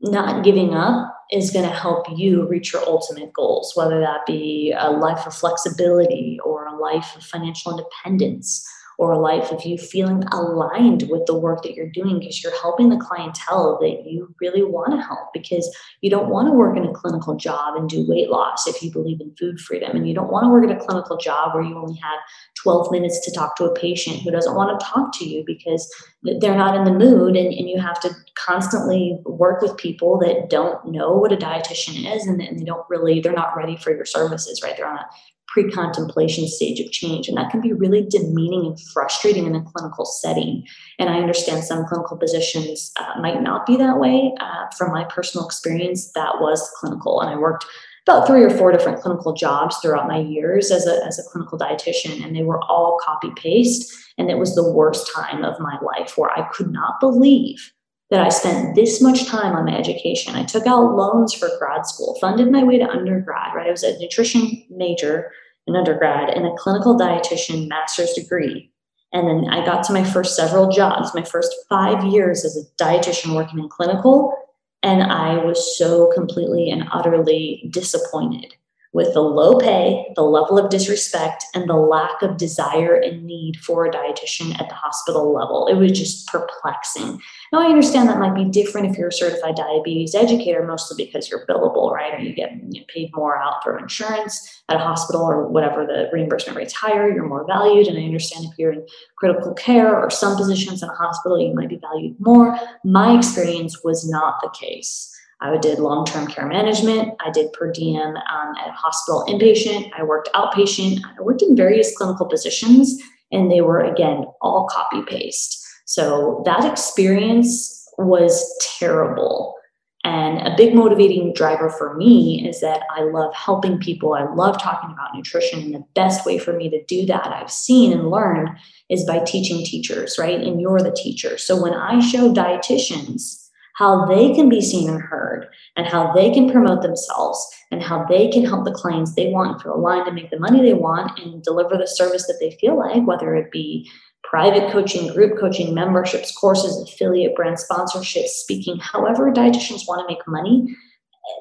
not 0.00 0.44
giving 0.44 0.74
up 0.74 1.10
is 1.32 1.50
going 1.50 1.68
to 1.68 1.74
help 1.74 2.06
you 2.14 2.46
reach 2.46 2.72
your 2.72 2.82
ultimate 2.86 3.32
goals, 3.32 3.72
whether 3.74 3.98
that 4.00 4.26
be 4.26 4.74
a 4.78 4.90
life 4.90 5.26
of 5.26 5.34
flexibility 5.34 6.38
or 6.44 6.66
a 6.66 6.76
life 6.76 7.16
of 7.16 7.24
financial 7.24 7.72
independence 7.72 8.66
or 8.98 9.12
a 9.12 9.18
life 9.18 9.50
of 9.50 9.64
you 9.64 9.76
feeling 9.76 10.22
aligned 10.32 11.04
with 11.10 11.26
the 11.26 11.36
work 11.36 11.62
that 11.62 11.74
you're 11.74 11.90
doing 11.90 12.18
because 12.18 12.42
you're 12.42 12.60
helping 12.60 12.88
the 12.88 12.96
clientele 12.96 13.78
that 13.80 14.04
you 14.06 14.34
really 14.40 14.62
want 14.62 14.92
to 14.92 15.00
help 15.00 15.32
because 15.32 15.74
you 16.00 16.10
don't 16.10 16.28
want 16.28 16.48
to 16.48 16.52
work 16.52 16.76
in 16.76 16.84
a 16.84 16.92
clinical 16.92 17.34
job 17.34 17.76
and 17.76 17.88
do 17.88 18.06
weight 18.08 18.30
loss 18.30 18.66
if 18.66 18.82
you 18.82 18.90
believe 18.90 19.20
in 19.20 19.34
food 19.36 19.60
freedom 19.60 19.96
and 19.96 20.08
you 20.08 20.14
don't 20.14 20.30
want 20.30 20.44
to 20.44 20.50
work 20.50 20.64
at 20.64 20.76
a 20.76 20.84
clinical 20.84 21.16
job 21.16 21.54
where 21.54 21.64
you 21.64 21.76
only 21.76 21.96
have 21.96 22.18
12 22.62 22.90
minutes 22.92 23.20
to 23.20 23.32
talk 23.32 23.56
to 23.56 23.64
a 23.64 23.74
patient 23.74 24.22
who 24.22 24.30
doesn't 24.30 24.54
want 24.54 24.78
to 24.78 24.86
talk 24.86 25.10
to 25.18 25.28
you 25.28 25.42
because 25.46 25.92
they're 26.40 26.56
not 26.56 26.76
in 26.76 26.84
the 26.84 26.92
mood 26.92 27.36
and, 27.36 27.52
and 27.52 27.68
you 27.68 27.78
have 27.80 28.00
to 28.00 28.10
constantly 28.36 29.18
work 29.24 29.60
with 29.60 29.76
people 29.76 30.18
that 30.18 30.48
don't 30.50 30.84
know 30.90 31.12
what 31.12 31.32
a 31.32 31.36
dietitian 31.36 32.14
is 32.14 32.26
and, 32.26 32.40
and 32.40 32.58
they 32.58 32.64
don't 32.64 32.86
really 32.88 33.20
they're 33.20 33.32
not 33.32 33.56
ready 33.56 33.76
for 33.76 33.94
your 33.94 34.04
services 34.04 34.60
right? 34.62 34.76
They're 34.76 34.88
on 34.88 34.98
a 34.98 35.06
pre-contemplation 35.54 36.48
stage 36.48 36.80
of 36.80 36.90
change. 36.90 37.28
And 37.28 37.36
that 37.38 37.48
can 37.48 37.60
be 37.60 37.72
really 37.72 38.04
demeaning 38.04 38.66
and 38.66 38.80
frustrating 38.92 39.46
in 39.46 39.54
a 39.54 39.62
clinical 39.62 40.04
setting. 40.04 40.66
And 40.98 41.08
i 41.08 41.18
understand 41.18 41.62
some 41.62 41.86
clinical 41.86 42.16
positions 42.16 42.90
uh, 42.98 43.20
might 43.20 43.40
not 43.40 43.64
be 43.64 43.76
that 43.76 44.00
way. 44.00 44.34
Uh, 44.40 44.66
from 44.76 44.90
my 44.90 45.04
personal 45.04 45.46
experience 45.46 46.10
that 46.12 46.40
was 46.40 46.68
clinical. 46.80 47.20
And 47.20 47.30
i 47.30 47.36
worked 47.36 47.64
about 48.06 48.26
three 48.26 48.42
or 48.42 48.50
four 48.50 48.72
different 48.72 49.00
clinical 49.00 49.32
jobs 49.32 49.76
throughout 49.78 50.08
my 50.08 50.18
years 50.18 50.72
as 50.72 50.88
a, 50.88 51.06
as 51.06 51.18
a 51.18 51.30
clinical 51.30 51.56
dietitian 51.56 52.22
and 52.22 52.34
they 52.34 52.42
were 52.42 52.60
all 52.64 52.98
copy 53.02 53.30
paste 53.36 53.94
and 54.18 54.28
it 54.30 54.38
was 54.38 54.54
the 54.54 54.72
worst 54.72 55.10
time 55.14 55.42
of 55.42 55.58
my 55.58 55.78
life 55.80 56.18
where 56.18 56.30
i 56.32 56.46
could 56.52 56.70
not 56.70 57.00
believe 57.00 57.72
that 58.10 58.24
I 58.24 58.28
spent 58.28 58.74
this 58.74 59.00
much 59.00 59.26
time 59.26 59.56
on 59.56 59.64
my 59.64 59.76
education. 59.76 60.34
I 60.34 60.44
took 60.44 60.66
out 60.66 60.94
loans 60.94 61.32
for 61.32 61.48
grad 61.58 61.86
school, 61.86 62.16
funded 62.20 62.50
my 62.50 62.62
way 62.62 62.78
to 62.78 62.88
undergrad, 62.88 63.54
right? 63.54 63.66
I 63.66 63.70
was 63.70 63.82
a 63.82 63.98
nutrition 63.98 64.62
major 64.70 65.32
in 65.66 65.76
undergrad 65.76 66.30
and 66.30 66.46
a 66.46 66.54
clinical 66.56 66.98
dietitian 66.98 67.68
master's 67.68 68.12
degree. 68.12 68.70
And 69.12 69.28
then 69.28 69.52
I 69.52 69.64
got 69.64 69.84
to 69.84 69.92
my 69.92 70.04
first 70.04 70.36
several 70.36 70.70
jobs, 70.70 71.14
my 71.14 71.22
first 71.22 71.54
five 71.68 72.04
years 72.04 72.44
as 72.44 72.56
a 72.56 72.82
dietitian 72.82 73.34
working 73.34 73.60
in 73.60 73.68
clinical. 73.68 74.36
And 74.82 75.02
I 75.02 75.38
was 75.38 75.78
so 75.78 76.12
completely 76.12 76.70
and 76.70 76.84
utterly 76.92 77.68
disappointed 77.70 78.54
with 78.94 79.12
the 79.12 79.20
low 79.20 79.58
pay, 79.58 80.06
the 80.14 80.22
level 80.22 80.56
of 80.56 80.70
disrespect, 80.70 81.44
and 81.52 81.68
the 81.68 81.74
lack 81.74 82.22
of 82.22 82.36
desire 82.36 82.94
and 82.94 83.24
need 83.24 83.56
for 83.56 83.84
a 83.84 83.90
dietitian 83.90 84.58
at 84.60 84.68
the 84.68 84.74
hospital 84.74 85.34
level. 85.34 85.66
It 85.66 85.74
was 85.74 85.98
just 85.98 86.28
perplexing. 86.28 87.20
Now, 87.52 87.60
I 87.60 87.66
understand 87.66 88.08
that 88.08 88.20
might 88.20 88.36
be 88.36 88.44
different 88.44 88.88
if 88.88 88.96
you're 88.96 89.08
a 89.08 89.12
certified 89.12 89.56
diabetes 89.56 90.14
educator, 90.14 90.64
mostly 90.64 91.04
because 91.04 91.28
you're 91.28 91.44
billable, 91.46 91.90
right? 91.90 92.14
Or 92.14 92.22
you 92.22 92.32
get 92.32 92.52
paid 92.86 93.10
more 93.14 93.36
out 93.36 93.64
through 93.64 93.78
insurance 93.78 94.62
at 94.68 94.76
a 94.76 94.78
hospital 94.78 95.22
or 95.22 95.48
whatever 95.48 95.84
the 95.84 96.08
reimbursement 96.12 96.56
rate's 96.56 96.72
higher, 96.72 97.10
you're 97.10 97.28
more 97.28 97.44
valued. 97.46 97.88
And 97.88 97.98
I 97.98 98.02
understand 98.02 98.44
if 98.44 98.56
you're 98.58 98.72
in 98.72 98.86
critical 99.18 99.54
care 99.54 99.94
or 99.94 100.08
some 100.08 100.36
positions 100.36 100.84
in 100.84 100.88
a 100.88 100.94
hospital, 100.94 101.40
you 101.40 101.52
might 101.52 101.68
be 101.68 101.80
valued 101.80 102.14
more. 102.20 102.56
My 102.84 103.16
experience 103.16 103.82
was 103.82 104.08
not 104.08 104.36
the 104.40 104.50
case. 104.50 105.10
I 105.44 105.56
did 105.58 105.78
long 105.78 106.06
term 106.06 106.26
care 106.26 106.46
management. 106.46 107.14
I 107.20 107.30
did 107.30 107.52
per 107.52 107.70
diem 107.70 108.16
um, 108.16 108.54
at 108.64 108.70
hospital 108.74 109.24
inpatient. 109.28 109.90
I 109.96 110.02
worked 110.02 110.30
outpatient. 110.34 111.00
I 111.18 111.22
worked 111.22 111.42
in 111.42 111.54
various 111.54 111.96
clinical 111.96 112.26
positions, 112.26 112.98
and 113.30 113.50
they 113.50 113.60
were, 113.60 113.80
again, 113.80 114.24
all 114.40 114.68
copy 114.70 115.02
paste. 115.02 115.60
So 115.84 116.42
that 116.46 116.64
experience 116.64 117.86
was 117.98 118.42
terrible. 118.78 119.54
And 120.02 120.46
a 120.46 120.54
big 120.56 120.74
motivating 120.74 121.32
driver 121.32 121.70
for 121.70 121.94
me 121.94 122.46
is 122.46 122.60
that 122.60 122.82
I 122.90 123.02
love 123.02 123.34
helping 123.34 123.78
people. 123.78 124.12
I 124.12 124.24
love 124.34 124.60
talking 124.60 124.90
about 124.92 125.14
nutrition. 125.14 125.60
And 125.60 125.74
the 125.74 125.84
best 125.94 126.26
way 126.26 126.38
for 126.38 126.52
me 126.52 126.68
to 126.70 126.84
do 126.84 127.06
that, 127.06 127.26
I've 127.26 127.50
seen 127.50 127.92
and 127.92 128.10
learned, 128.10 128.50
is 128.90 129.04
by 129.04 129.20
teaching 129.20 129.64
teachers, 129.64 130.16
right? 130.18 130.40
And 130.40 130.60
you're 130.60 130.80
the 130.80 130.92
teacher. 130.92 131.38
So 131.38 131.60
when 131.60 131.72
I 131.72 132.00
show 132.00 132.32
dietitians, 132.34 133.43
how 133.74 134.04
they 134.06 134.32
can 134.34 134.48
be 134.48 134.60
seen 134.60 134.88
and 134.88 135.00
heard, 135.00 135.48
and 135.76 135.86
how 135.86 136.12
they 136.12 136.32
can 136.32 136.50
promote 136.50 136.82
themselves, 136.82 137.44
and 137.70 137.82
how 137.82 138.04
they 138.08 138.28
can 138.28 138.44
help 138.44 138.64
the 138.64 138.72
clients 138.72 139.14
they 139.14 139.30
want 139.30 139.60
feel 139.62 139.80
line 139.80 140.04
to 140.04 140.12
make 140.12 140.30
the 140.30 140.38
money 140.38 140.62
they 140.62 140.74
want 140.74 141.18
and 141.18 141.42
deliver 141.42 141.76
the 141.76 141.86
service 141.86 142.26
that 142.26 142.38
they 142.40 142.56
feel 142.60 142.78
like, 142.78 143.06
whether 143.06 143.34
it 143.34 143.50
be 143.50 143.90
private 144.22 144.72
coaching, 144.72 145.12
group 145.12 145.38
coaching, 145.38 145.74
memberships, 145.74 146.34
courses, 146.36 146.88
affiliate 146.88 147.36
brand 147.36 147.56
sponsorships, 147.56 148.28
speaking, 148.28 148.78
however 148.78 149.30
dietitians 149.30 149.86
want 149.86 150.00
to 150.00 150.12
make 150.12 150.26
money, 150.26 150.74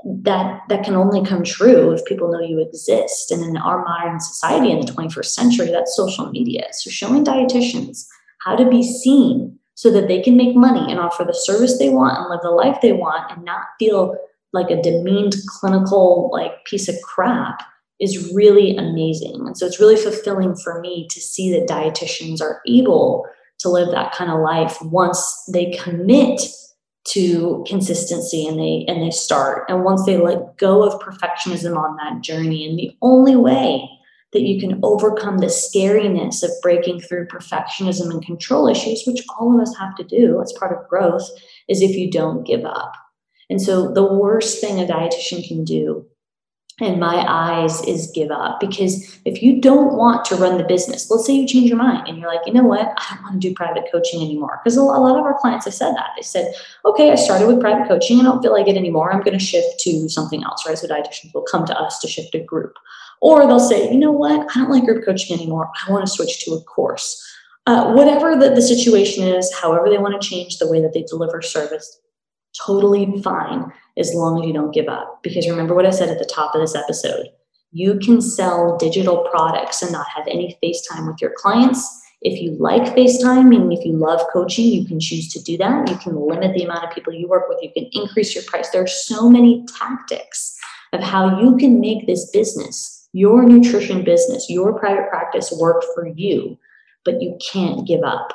that 0.05 0.61
that 0.69 0.83
can 0.83 0.95
only 0.95 1.25
come 1.25 1.43
true 1.43 1.91
if 1.91 2.03
people 2.05 2.31
know 2.31 2.39
you 2.39 2.59
exist. 2.61 3.31
And 3.31 3.43
in 3.43 3.57
our 3.57 3.83
modern 3.83 4.19
society 4.19 4.71
in 4.71 4.79
the 4.79 4.91
21st 4.91 5.25
century, 5.25 5.71
that's 5.71 5.95
social 5.95 6.29
media. 6.29 6.67
So 6.71 6.89
showing 6.89 7.23
dietitians 7.23 8.05
how 8.43 8.55
to 8.55 8.69
be 8.69 8.81
seen 8.81 9.59
so 9.75 9.91
that 9.91 10.07
they 10.07 10.21
can 10.21 10.37
make 10.37 10.55
money 10.55 10.91
and 10.91 10.99
offer 10.99 11.23
the 11.23 11.33
service 11.33 11.79
they 11.79 11.89
want 11.89 12.17
and 12.17 12.29
live 12.29 12.41
the 12.41 12.49
life 12.49 12.77
they 12.81 12.93
want 12.93 13.31
and 13.31 13.43
not 13.43 13.65
feel 13.79 14.15
like 14.53 14.69
a 14.69 14.81
demeaned 14.81 15.35
clinical 15.47 16.29
like 16.31 16.63
piece 16.65 16.87
of 16.87 16.95
crap 17.01 17.63
is 17.99 18.33
really 18.33 18.75
amazing. 18.77 19.35
And 19.47 19.57
so 19.57 19.65
it's 19.65 19.79
really 19.79 19.95
fulfilling 19.95 20.55
for 20.55 20.79
me 20.81 21.07
to 21.09 21.21
see 21.21 21.51
that 21.51 21.67
dietitians 21.67 22.41
are 22.41 22.61
able 22.67 23.25
to 23.59 23.69
live 23.69 23.91
that 23.91 24.13
kind 24.13 24.29
of 24.29 24.41
life 24.41 24.77
once 24.81 25.43
they 25.51 25.71
commit 25.71 26.41
to 27.05 27.63
consistency 27.67 28.47
and 28.47 28.57
they 28.59 28.85
and 28.87 29.01
they 29.01 29.11
start 29.11 29.65
and 29.67 29.83
once 29.83 30.05
they 30.05 30.17
let 30.17 30.57
go 30.57 30.83
of 30.83 31.01
perfectionism 31.01 31.77
on 31.77 31.97
that 31.97 32.21
journey 32.21 32.67
and 32.67 32.79
the 32.79 32.95
only 33.01 33.35
way 33.35 33.89
that 34.33 34.41
you 34.41 34.59
can 34.59 34.79
overcome 34.83 35.37
the 35.37 35.47
scariness 35.47 36.43
of 36.43 36.49
breaking 36.61 36.99
through 37.01 37.27
perfectionism 37.27 38.11
and 38.11 38.25
control 38.25 38.67
issues, 38.67 39.03
which 39.05 39.23
all 39.39 39.55
of 39.55 39.61
us 39.61 39.75
have 39.77 39.95
to 39.95 40.03
do 40.03 40.41
as 40.41 40.53
part 40.53 40.77
of 40.77 40.87
growth, 40.89 41.29
is 41.69 41.81
if 41.81 41.95
you 41.95 42.09
don't 42.09 42.45
give 42.45 42.65
up. 42.65 42.93
And 43.49 43.61
so 43.61 43.91
the 43.91 44.03
worst 44.03 44.59
thing 44.59 44.79
a 44.79 44.85
dietitian 44.85 45.47
can 45.47 45.63
do 45.63 46.05
in 46.81 46.99
my 46.99 47.23
eyes 47.27 47.85
is 47.85 48.11
give 48.15 48.31
up. 48.31 48.59
Because 48.59 49.19
if 49.25 49.43
you 49.43 49.61
don't 49.61 49.95
want 49.95 50.25
to 50.25 50.35
run 50.35 50.57
the 50.57 50.63
business 50.63 51.09
let's 51.11 51.25
say 51.25 51.33
you 51.33 51.47
change 51.47 51.69
your 51.69 51.77
mind 51.77 52.07
and 52.07 52.17
you're 52.17 52.33
like 52.33 52.45
you 52.47 52.53
know 52.53 52.63
what? 52.63 52.93
I 52.97 53.13
don't 53.13 53.23
want 53.23 53.41
to 53.41 53.47
do 53.47 53.53
private 53.53 53.85
coaching 53.91 54.21
anymore. 54.23 54.59
Because 54.63 54.75
a 54.75 54.81
lot 54.81 55.17
of 55.17 55.23
our 55.23 55.37
clients 55.39 55.65
have 55.65 55.73
said 55.73 55.93
that. 55.93 56.11
They 56.15 56.23
said 56.23 56.53
okay 56.85 57.11
i 57.11 57.15
started 57.15 57.47
with 57.47 57.61
private 57.61 57.87
coaching. 57.87 58.19
I 58.19 58.23
don't 58.23 58.41
feel 58.41 58.53
like 58.53 58.67
it 58.67 58.77
anymore. 58.77 59.13
I'm 59.13 59.21
going 59.21 59.37
to 59.37 59.43
shift 59.43 59.79
to 59.81 60.09
something 60.09 60.43
else 60.43 60.65
right? 60.67 60.77
So 60.77 60.87
dietitians 60.87 61.33
will 61.33 61.45
come 61.49 61.65
to 61.65 61.79
us 61.79 61.99
to 61.99 62.07
shift 62.07 62.33
a 62.33 62.39
group 62.39 62.73
Or 63.23 63.47
they'll 63.47 63.59
say, 63.59 63.91
you 63.91 63.97
know 63.97 64.11
what, 64.11 64.47
I 64.51 64.59
don't 64.59 64.69
like 64.69 64.83
group 64.83 65.05
coaching 65.05 65.35
anymore. 65.35 65.71
I 65.87 65.91
want 65.91 66.05
to 66.05 66.11
switch 66.11 66.43
to 66.45 66.51
a 66.51 66.61
course. 66.63 67.19
Uh, 67.65 67.93
whatever 67.93 68.35
the, 68.35 68.49
the 68.49 68.61
situation 68.61 69.25
is, 69.25 69.51
however 69.61 69.89
they 69.89 69.97
want 69.97 70.21
to 70.21 70.27
change 70.27 70.57
the 70.57 70.69
way 70.69 70.81
that 70.81 70.93
they 70.93 71.03
deliver 71.03 71.41
service, 71.41 71.99
totally 72.65 73.21
fine 73.21 73.71
as 73.97 74.13
long 74.13 74.41
as 74.41 74.47
you 74.47 74.53
don't 74.53 74.73
give 74.73 74.89
up. 74.89 75.21
Because 75.23 75.49
remember 75.49 75.73
what 75.73 75.85
I 75.85 75.91
said 75.91 76.09
at 76.09 76.19
the 76.19 76.25
top 76.25 76.53
of 76.53 76.61
this 76.61 76.75
episode 76.75 77.29
you 77.73 77.97
can 77.99 78.21
sell 78.21 78.77
digital 78.77 79.27
products 79.31 79.81
and 79.81 79.91
not 79.91 80.05
have 80.15 80.27
any 80.27 80.57
FaceTime 80.63 81.07
with 81.07 81.19
your 81.19 81.33
clients. 81.35 82.01
If 82.21 82.39
you 82.39 82.51
like 82.59 82.95
FaceTime, 82.95 83.47
meaning 83.47 83.73
if 83.73 83.83
you 83.83 83.93
love 83.93 84.21
coaching, 84.31 84.65
you 84.65 84.85
can 84.85 84.99
choose 84.99 85.27
to 85.33 85.41
do 85.41 85.57
that. 85.57 85.89
You 85.89 85.97
can 85.97 86.15
limit 86.15 86.53
the 86.53 86.63
amount 86.63 86.85
of 86.85 86.91
people 86.91 87.11
you 87.11 87.27
work 87.27 87.49
with. 87.49 87.57
You 87.63 87.71
can 87.73 87.89
increase 87.91 88.35
your 88.35 88.43
price. 88.43 88.69
There 88.69 88.83
are 88.83 88.87
so 88.87 89.27
many 89.27 89.65
tactics 89.79 90.55
of 90.93 91.01
how 91.01 91.41
you 91.41 91.57
can 91.57 91.81
make 91.81 92.05
this 92.05 92.29
business, 92.29 93.02
your 93.13 93.43
nutrition 93.43 94.03
business, 94.03 94.49
your 94.49 94.77
private 94.77 95.09
practice 95.09 95.51
work 95.57 95.83
for 95.95 96.07
you, 96.07 96.57
but 97.05 97.21
you 97.21 97.37
can't 97.51 97.87
give 97.87 98.03
up. 98.03 98.33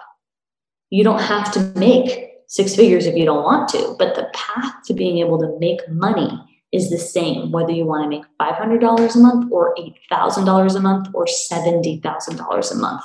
You 0.90 1.04
don't 1.04 1.20
have 1.20 1.52
to 1.52 1.60
make 1.78 2.30
six 2.46 2.74
figures 2.74 3.06
if 3.06 3.14
you 3.14 3.24
don't 3.24 3.44
want 3.44 3.68
to, 3.70 3.94
but 3.98 4.14
the 4.14 4.30
path 4.32 4.72
to 4.86 4.94
being 4.94 5.18
able 5.18 5.38
to 5.38 5.58
make 5.58 5.86
money 5.90 6.30
is 6.72 6.90
the 6.90 6.98
same, 6.98 7.50
whether 7.50 7.72
you 7.72 7.84
want 7.84 8.04
to 8.04 8.08
make 8.08 8.24
$500 8.40 9.14
a 9.14 9.18
month 9.18 9.50
or 9.52 9.74
$8,000 10.10 10.76
a 10.76 10.80
month 10.80 11.08
or 11.14 11.26
$70,000 11.26 12.72
a 12.72 12.74
month. 12.76 13.02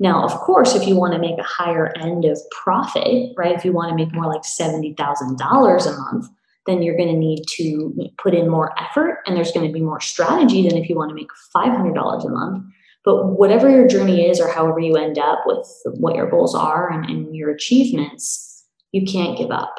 Now, 0.00 0.24
of 0.24 0.32
course, 0.32 0.74
if 0.74 0.88
you 0.88 0.96
want 0.96 1.12
to 1.12 1.18
make 1.18 1.38
a 1.38 1.42
higher 1.42 1.92
end 1.98 2.24
of 2.24 2.38
profit, 2.50 3.32
right, 3.36 3.54
if 3.54 3.64
you 3.64 3.72
want 3.72 3.90
to 3.90 3.96
make 3.96 4.12
more 4.12 4.26
like 4.26 4.42
$70,000 4.42 5.86
a 5.86 5.98
month, 5.98 6.28
then 6.66 6.82
you're 6.82 6.96
going 6.96 7.12
to 7.12 7.18
need 7.18 7.44
to 7.56 7.94
put 8.18 8.34
in 8.34 8.48
more 8.48 8.72
effort 8.80 9.22
and 9.26 9.36
there's 9.36 9.52
going 9.52 9.66
to 9.66 9.72
be 9.72 9.80
more 9.80 10.00
strategy 10.00 10.66
than 10.66 10.78
if 10.78 10.88
you 10.88 10.96
want 10.96 11.10
to 11.10 11.14
make 11.14 11.28
$500 11.54 12.24
a 12.24 12.28
month. 12.28 12.64
But 13.04 13.26
whatever 13.26 13.68
your 13.68 13.86
journey 13.86 14.26
is, 14.26 14.40
or 14.40 14.48
however 14.48 14.80
you 14.80 14.96
end 14.96 15.18
up 15.18 15.40
with 15.44 15.68
what 15.84 16.14
your 16.14 16.30
goals 16.30 16.54
are 16.54 16.90
and, 16.90 17.04
and 17.04 17.36
your 17.36 17.50
achievements, 17.50 18.64
you 18.92 19.04
can't 19.04 19.36
give 19.36 19.50
up. 19.50 19.78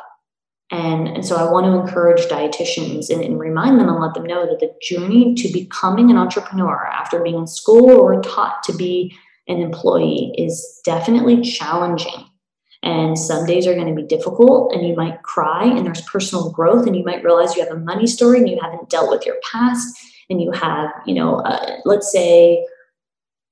And, 0.72 1.08
and 1.08 1.26
so 1.26 1.36
I 1.36 1.50
want 1.50 1.66
to 1.66 1.80
encourage 1.80 2.26
dietitians 2.26 3.10
and, 3.10 3.24
and 3.24 3.40
remind 3.40 3.80
them 3.80 3.88
and 3.88 4.00
let 4.00 4.14
them 4.14 4.26
know 4.26 4.46
that 4.46 4.60
the 4.60 4.74
journey 4.82 5.34
to 5.36 5.52
becoming 5.52 6.12
an 6.12 6.18
entrepreneur 6.18 6.86
after 6.88 7.22
being 7.22 7.38
in 7.38 7.48
school 7.48 7.92
or 7.92 8.22
taught 8.22 8.64
to 8.64 8.74
be 8.74 9.16
an 9.48 9.62
employee 9.62 10.34
is 10.38 10.82
definitely 10.84 11.42
challenging. 11.42 12.26
And 12.84 13.18
some 13.18 13.46
days 13.46 13.66
are 13.66 13.74
going 13.74 13.88
to 13.88 14.00
be 14.00 14.08
difficult 14.08 14.72
and 14.74 14.88
you 14.88 14.96
might 14.96 15.24
cry 15.24 15.64
and 15.64 15.86
there's 15.86 16.02
personal 16.02 16.52
growth 16.52 16.86
and 16.86 16.96
you 16.96 17.04
might 17.04 17.24
realize 17.24 17.56
you 17.56 17.64
have 17.64 17.76
a 17.76 17.80
money 17.80 18.06
story 18.06 18.38
and 18.40 18.50
you 18.50 18.60
haven't 18.62 18.90
dealt 18.90 19.10
with 19.10 19.26
your 19.26 19.38
past 19.52 19.98
and 20.30 20.42
you 20.42 20.52
have, 20.52 20.90
you 21.06 21.16
know, 21.16 21.40
uh, 21.40 21.78
let's 21.86 22.12
say 22.12 22.64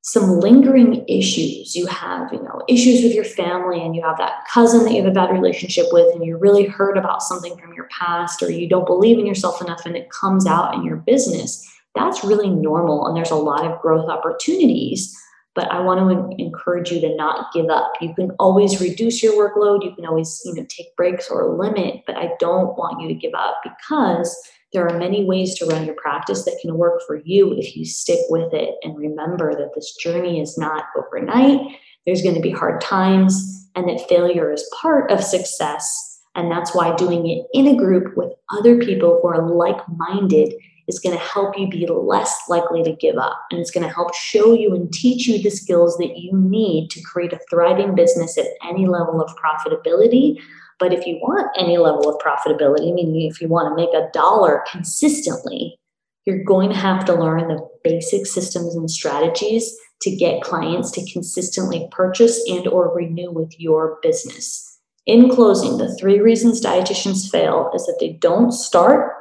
some 0.03 0.41
lingering 0.41 1.05
issues. 1.07 1.75
You 1.75 1.85
have, 1.87 2.31
you 2.33 2.43
know, 2.43 2.61
issues 2.67 3.03
with 3.03 3.13
your 3.13 3.23
family 3.23 3.81
and 3.81 3.95
you 3.95 4.01
have 4.01 4.17
that 4.17 4.45
cousin 4.51 4.83
that 4.83 4.91
you 4.91 5.01
have 5.01 5.09
a 5.09 5.15
bad 5.15 5.31
relationship 5.31 5.85
with 5.91 6.13
and 6.13 6.25
you're 6.25 6.37
really 6.37 6.65
hurt 6.65 6.97
about 6.97 7.23
something 7.23 7.57
from 7.57 7.73
your 7.73 7.87
past 7.87 8.43
or 8.43 8.51
you 8.51 8.67
don't 8.67 8.85
believe 8.85 9.17
in 9.17 9.25
yourself 9.25 9.61
enough 9.61 9.85
and 9.85 9.95
it 9.95 10.11
comes 10.11 10.45
out 10.45 10.73
in 10.73 10.83
your 10.83 10.97
business. 10.97 11.65
That's 11.95 12.23
really 12.23 12.49
normal 12.49 13.07
and 13.07 13.15
there's 13.15 13.31
a 13.31 13.35
lot 13.35 13.65
of 13.65 13.79
growth 13.81 14.09
opportunities. 14.09 15.17
But 15.55 15.71
I 15.71 15.79
want 15.81 15.99
to 15.99 16.43
encourage 16.43 16.91
you 16.91 16.99
to 17.01 17.15
not 17.15 17.53
give 17.53 17.69
up. 17.69 17.93
You 18.01 18.13
can 18.15 18.31
always 18.39 18.81
reduce 18.81 19.21
your 19.21 19.33
workload. 19.33 19.83
You 19.83 19.93
can 19.95 20.05
always, 20.05 20.41
you 20.45 20.53
know, 20.55 20.65
take 20.67 20.95
breaks 20.95 21.29
or 21.29 21.55
limit, 21.55 22.01
but 22.07 22.17
I 22.17 22.31
don't 22.39 22.75
want 22.77 23.01
you 23.01 23.07
to 23.07 23.13
give 23.13 23.33
up 23.35 23.61
because 23.63 24.35
there 24.73 24.87
are 24.87 24.97
many 24.97 25.23
ways 25.23 25.53
to 25.59 25.67
run 25.67 25.85
your 25.85 25.95
practice 25.95 26.45
that 26.45 26.57
can 26.59 26.75
work 26.77 27.01
for 27.05 27.21
you 27.23 27.53
if 27.53 27.75
you 27.75 27.85
stick 27.85 28.19
with 28.29 28.51
it 28.53 28.75
and 28.81 28.97
remember 28.97 29.53
that 29.55 29.75
this 29.75 29.95
journey 29.95 30.41
is 30.41 30.57
not 30.57 30.85
overnight. 30.97 31.59
There's 32.07 32.23
going 32.23 32.35
to 32.35 32.41
be 32.41 32.51
hard 32.51 32.81
times, 32.81 33.69
and 33.75 33.87
that 33.87 34.09
failure 34.09 34.51
is 34.51 34.67
part 34.81 35.11
of 35.11 35.23
success. 35.23 36.19
And 36.35 36.51
that's 36.51 36.73
why 36.73 36.95
doing 36.95 37.27
it 37.27 37.45
in 37.53 37.67
a 37.67 37.77
group 37.77 38.17
with 38.17 38.33
other 38.51 38.79
people 38.79 39.19
who 39.21 39.27
are 39.27 39.47
like 39.47 39.77
minded 39.87 40.53
is 40.87 40.99
going 40.99 41.17
to 41.17 41.23
help 41.23 41.57
you 41.57 41.67
be 41.67 41.87
less 41.87 42.35
likely 42.49 42.83
to 42.83 42.93
give 42.93 43.17
up. 43.17 43.39
And 43.51 43.59
it's 43.59 43.71
going 43.71 43.87
to 43.87 43.93
help 43.93 44.13
show 44.13 44.53
you 44.53 44.75
and 44.75 44.91
teach 44.91 45.27
you 45.27 45.41
the 45.41 45.49
skills 45.49 45.97
that 45.97 46.17
you 46.17 46.31
need 46.33 46.89
to 46.91 47.01
create 47.01 47.33
a 47.33 47.39
thriving 47.49 47.95
business 47.95 48.37
at 48.37 48.47
any 48.63 48.87
level 48.87 49.21
of 49.21 49.35
profitability 49.37 50.39
but 50.79 50.93
if 50.93 51.05
you 51.05 51.15
want 51.21 51.49
any 51.57 51.77
level 51.77 52.09
of 52.09 52.19
profitability, 52.19 52.93
meaning 52.93 53.29
if 53.29 53.39
you 53.39 53.47
want 53.47 53.69
to 53.69 53.75
make 53.81 53.93
a 53.93 54.09
dollar 54.11 54.63
consistently, 54.69 55.79
you're 56.25 56.43
going 56.43 56.69
to 56.69 56.75
have 56.75 57.05
to 57.05 57.13
learn 57.13 57.47
the 57.47 57.65
basic 57.85 58.25
systems 58.25 58.75
and 58.75 58.91
strategies 58.91 59.77
to 60.01 60.13
get 60.13 60.41
clients 60.41 60.91
to 60.91 61.11
consistently 61.11 61.87
purchase 61.91 62.43
and 62.49 62.67
or 62.67 62.93
renew 62.93 63.31
with 63.31 63.57
your 63.59 63.97
business. 64.01 64.79
In 65.05 65.29
closing, 65.29 65.77
the 65.77 65.95
three 65.95 66.19
reasons 66.19 66.61
dietitians 66.61 67.29
fail 67.29 67.71
is 67.73 67.85
that 67.85 67.97
they 67.99 68.13
don't 68.21 68.51
start, 68.51 69.13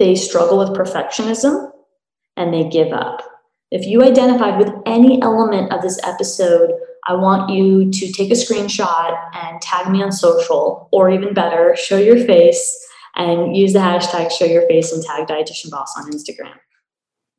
they 0.00 0.16
struggle 0.16 0.58
with 0.58 0.70
perfectionism, 0.70 1.70
and 2.36 2.52
they 2.52 2.68
give 2.68 2.92
up. 2.92 3.22
If 3.70 3.86
you 3.86 4.02
identified 4.02 4.58
with 4.58 4.74
any 4.84 5.22
element 5.22 5.72
of 5.72 5.82
this 5.82 6.00
episode 6.02 6.72
I 7.06 7.14
want 7.14 7.50
you 7.50 7.90
to 7.90 8.12
take 8.12 8.30
a 8.30 8.34
screenshot 8.34 9.18
and 9.34 9.60
tag 9.60 9.90
me 9.90 10.02
on 10.02 10.12
social, 10.12 10.88
or 10.92 11.10
even 11.10 11.34
better, 11.34 11.74
show 11.76 11.98
your 11.98 12.24
face 12.24 12.86
and 13.16 13.56
use 13.56 13.72
the 13.72 13.78
hashtag 13.78 14.30
show 14.30 14.44
your 14.44 14.66
face 14.68 14.92
and 14.92 15.02
tag 15.02 15.26
dietitian 15.26 15.70
boss 15.70 15.94
on 15.96 16.10
Instagram. 16.10 16.54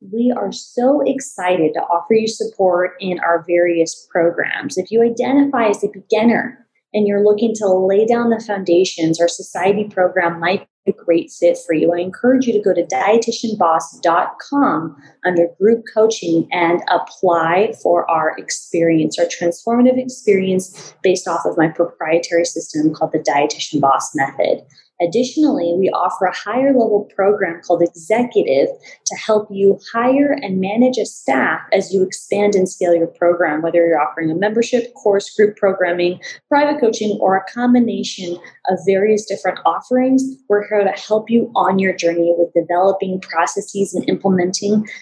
We 0.00 0.34
are 0.36 0.50
so 0.50 1.00
excited 1.06 1.74
to 1.74 1.80
offer 1.80 2.14
you 2.14 2.26
support 2.26 2.94
in 3.00 3.20
our 3.20 3.44
various 3.46 4.06
programs. 4.10 4.76
If 4.76 4.90
you 4.90 5.02
identify 5.02 5.68
as 5.68 5.84
a 5.84 5.88
beginner 5.88 6.66
and 6.92 7.06
you're 7.06 7.24
looking 7.24 7.54
to 7.56 7.68
lay 7.68 8.04
down 8.04 8.30
the 8.30 8.44
foundations, 8.44 9.20
our 9.20 9.28
society 9.28 9.84
program 9.84 10.40
might 10.40 10.66
a 10.86 10.92
great 10.92 11.30
fit 11.30 11.58
for 11.64 11.74
you. 11.74 11.92
I 11.92 11.98
encourage 11.98 12.46
you 12.46 12.54
to 12.54 12.62
go 12.62 12.74
to 12.74 12.84
dietitianboss.com 12.84 14.96
under 15.24 15.48
group 15.60 15.84
coaching 15.92 16.48
and 16.52 16.82
apply 16.88 17.72
for 17.82 18.10
our 18.10 18.36
experience, 18.38 19.18
our 19.18 19.26
transformative 19.26 19.98
experience 19.98 20.94
based 21.02 21.28
off 21.28 21.44
of 21.44 21.56
my 21.56 21.68
proprietary 21.68 22.44
system 22.44 22.92
called 22.94 23.12
the 23.12 23.18
Dietitian 23.18 23.80
Boss 23.80 24.14
Method. 24.14 24.64
Additionally, 25.00 25.74
we 25.78 25.88
offer 25.90 26.26
a 26.26 26.36
higher 26.36 26.72
level 26.72 27.08
program 27.14 27.60
called 27.62 27.82
Executive 27.82 28.68
to 29.06 29.16
help 29.16 29.48
you 29.50 29.78
hire 29.92 30.32
and 30.42 30.60
manage 30.60 30.96
a 30.98 31.06
staff 31.06 31.60
as 31.72 31.92
you 31.92 32.02
expand 32.02 32.54
and 32.54 32.68
scale 32.68 32.94
your 32.94 33.08
program, 33.08 33.62
whether 33.62 33.84
you're 33.84 34.00
offering 34.00 34.30
a 34.30 34.34
membership, 34.34 34.94
course, 34.94 35.34
group 35.34 35.56
programming, 35.56 36.20
private 36.48 36.80
coaching, 36.80 37.18
or 37.20 37.36
a 37.36 37.52
combination 37.52 38.38
of 38.68 38.78
various 38.86 39.24
different 39.24 39.58
offerings. 39.66 40.22
We're 40.48 40.68
here 40.68 40.84
to 40.84 41.00
help 41.00 41.30
you 41.30 41.50
on 41.56 41.78
your 41.78 41.94
journey 41.94 42.34
with 42.36 42.52
developing 42.54 43.20
processes 43.20 43.94
and 43.94 44.08
implementing 44.08 44.86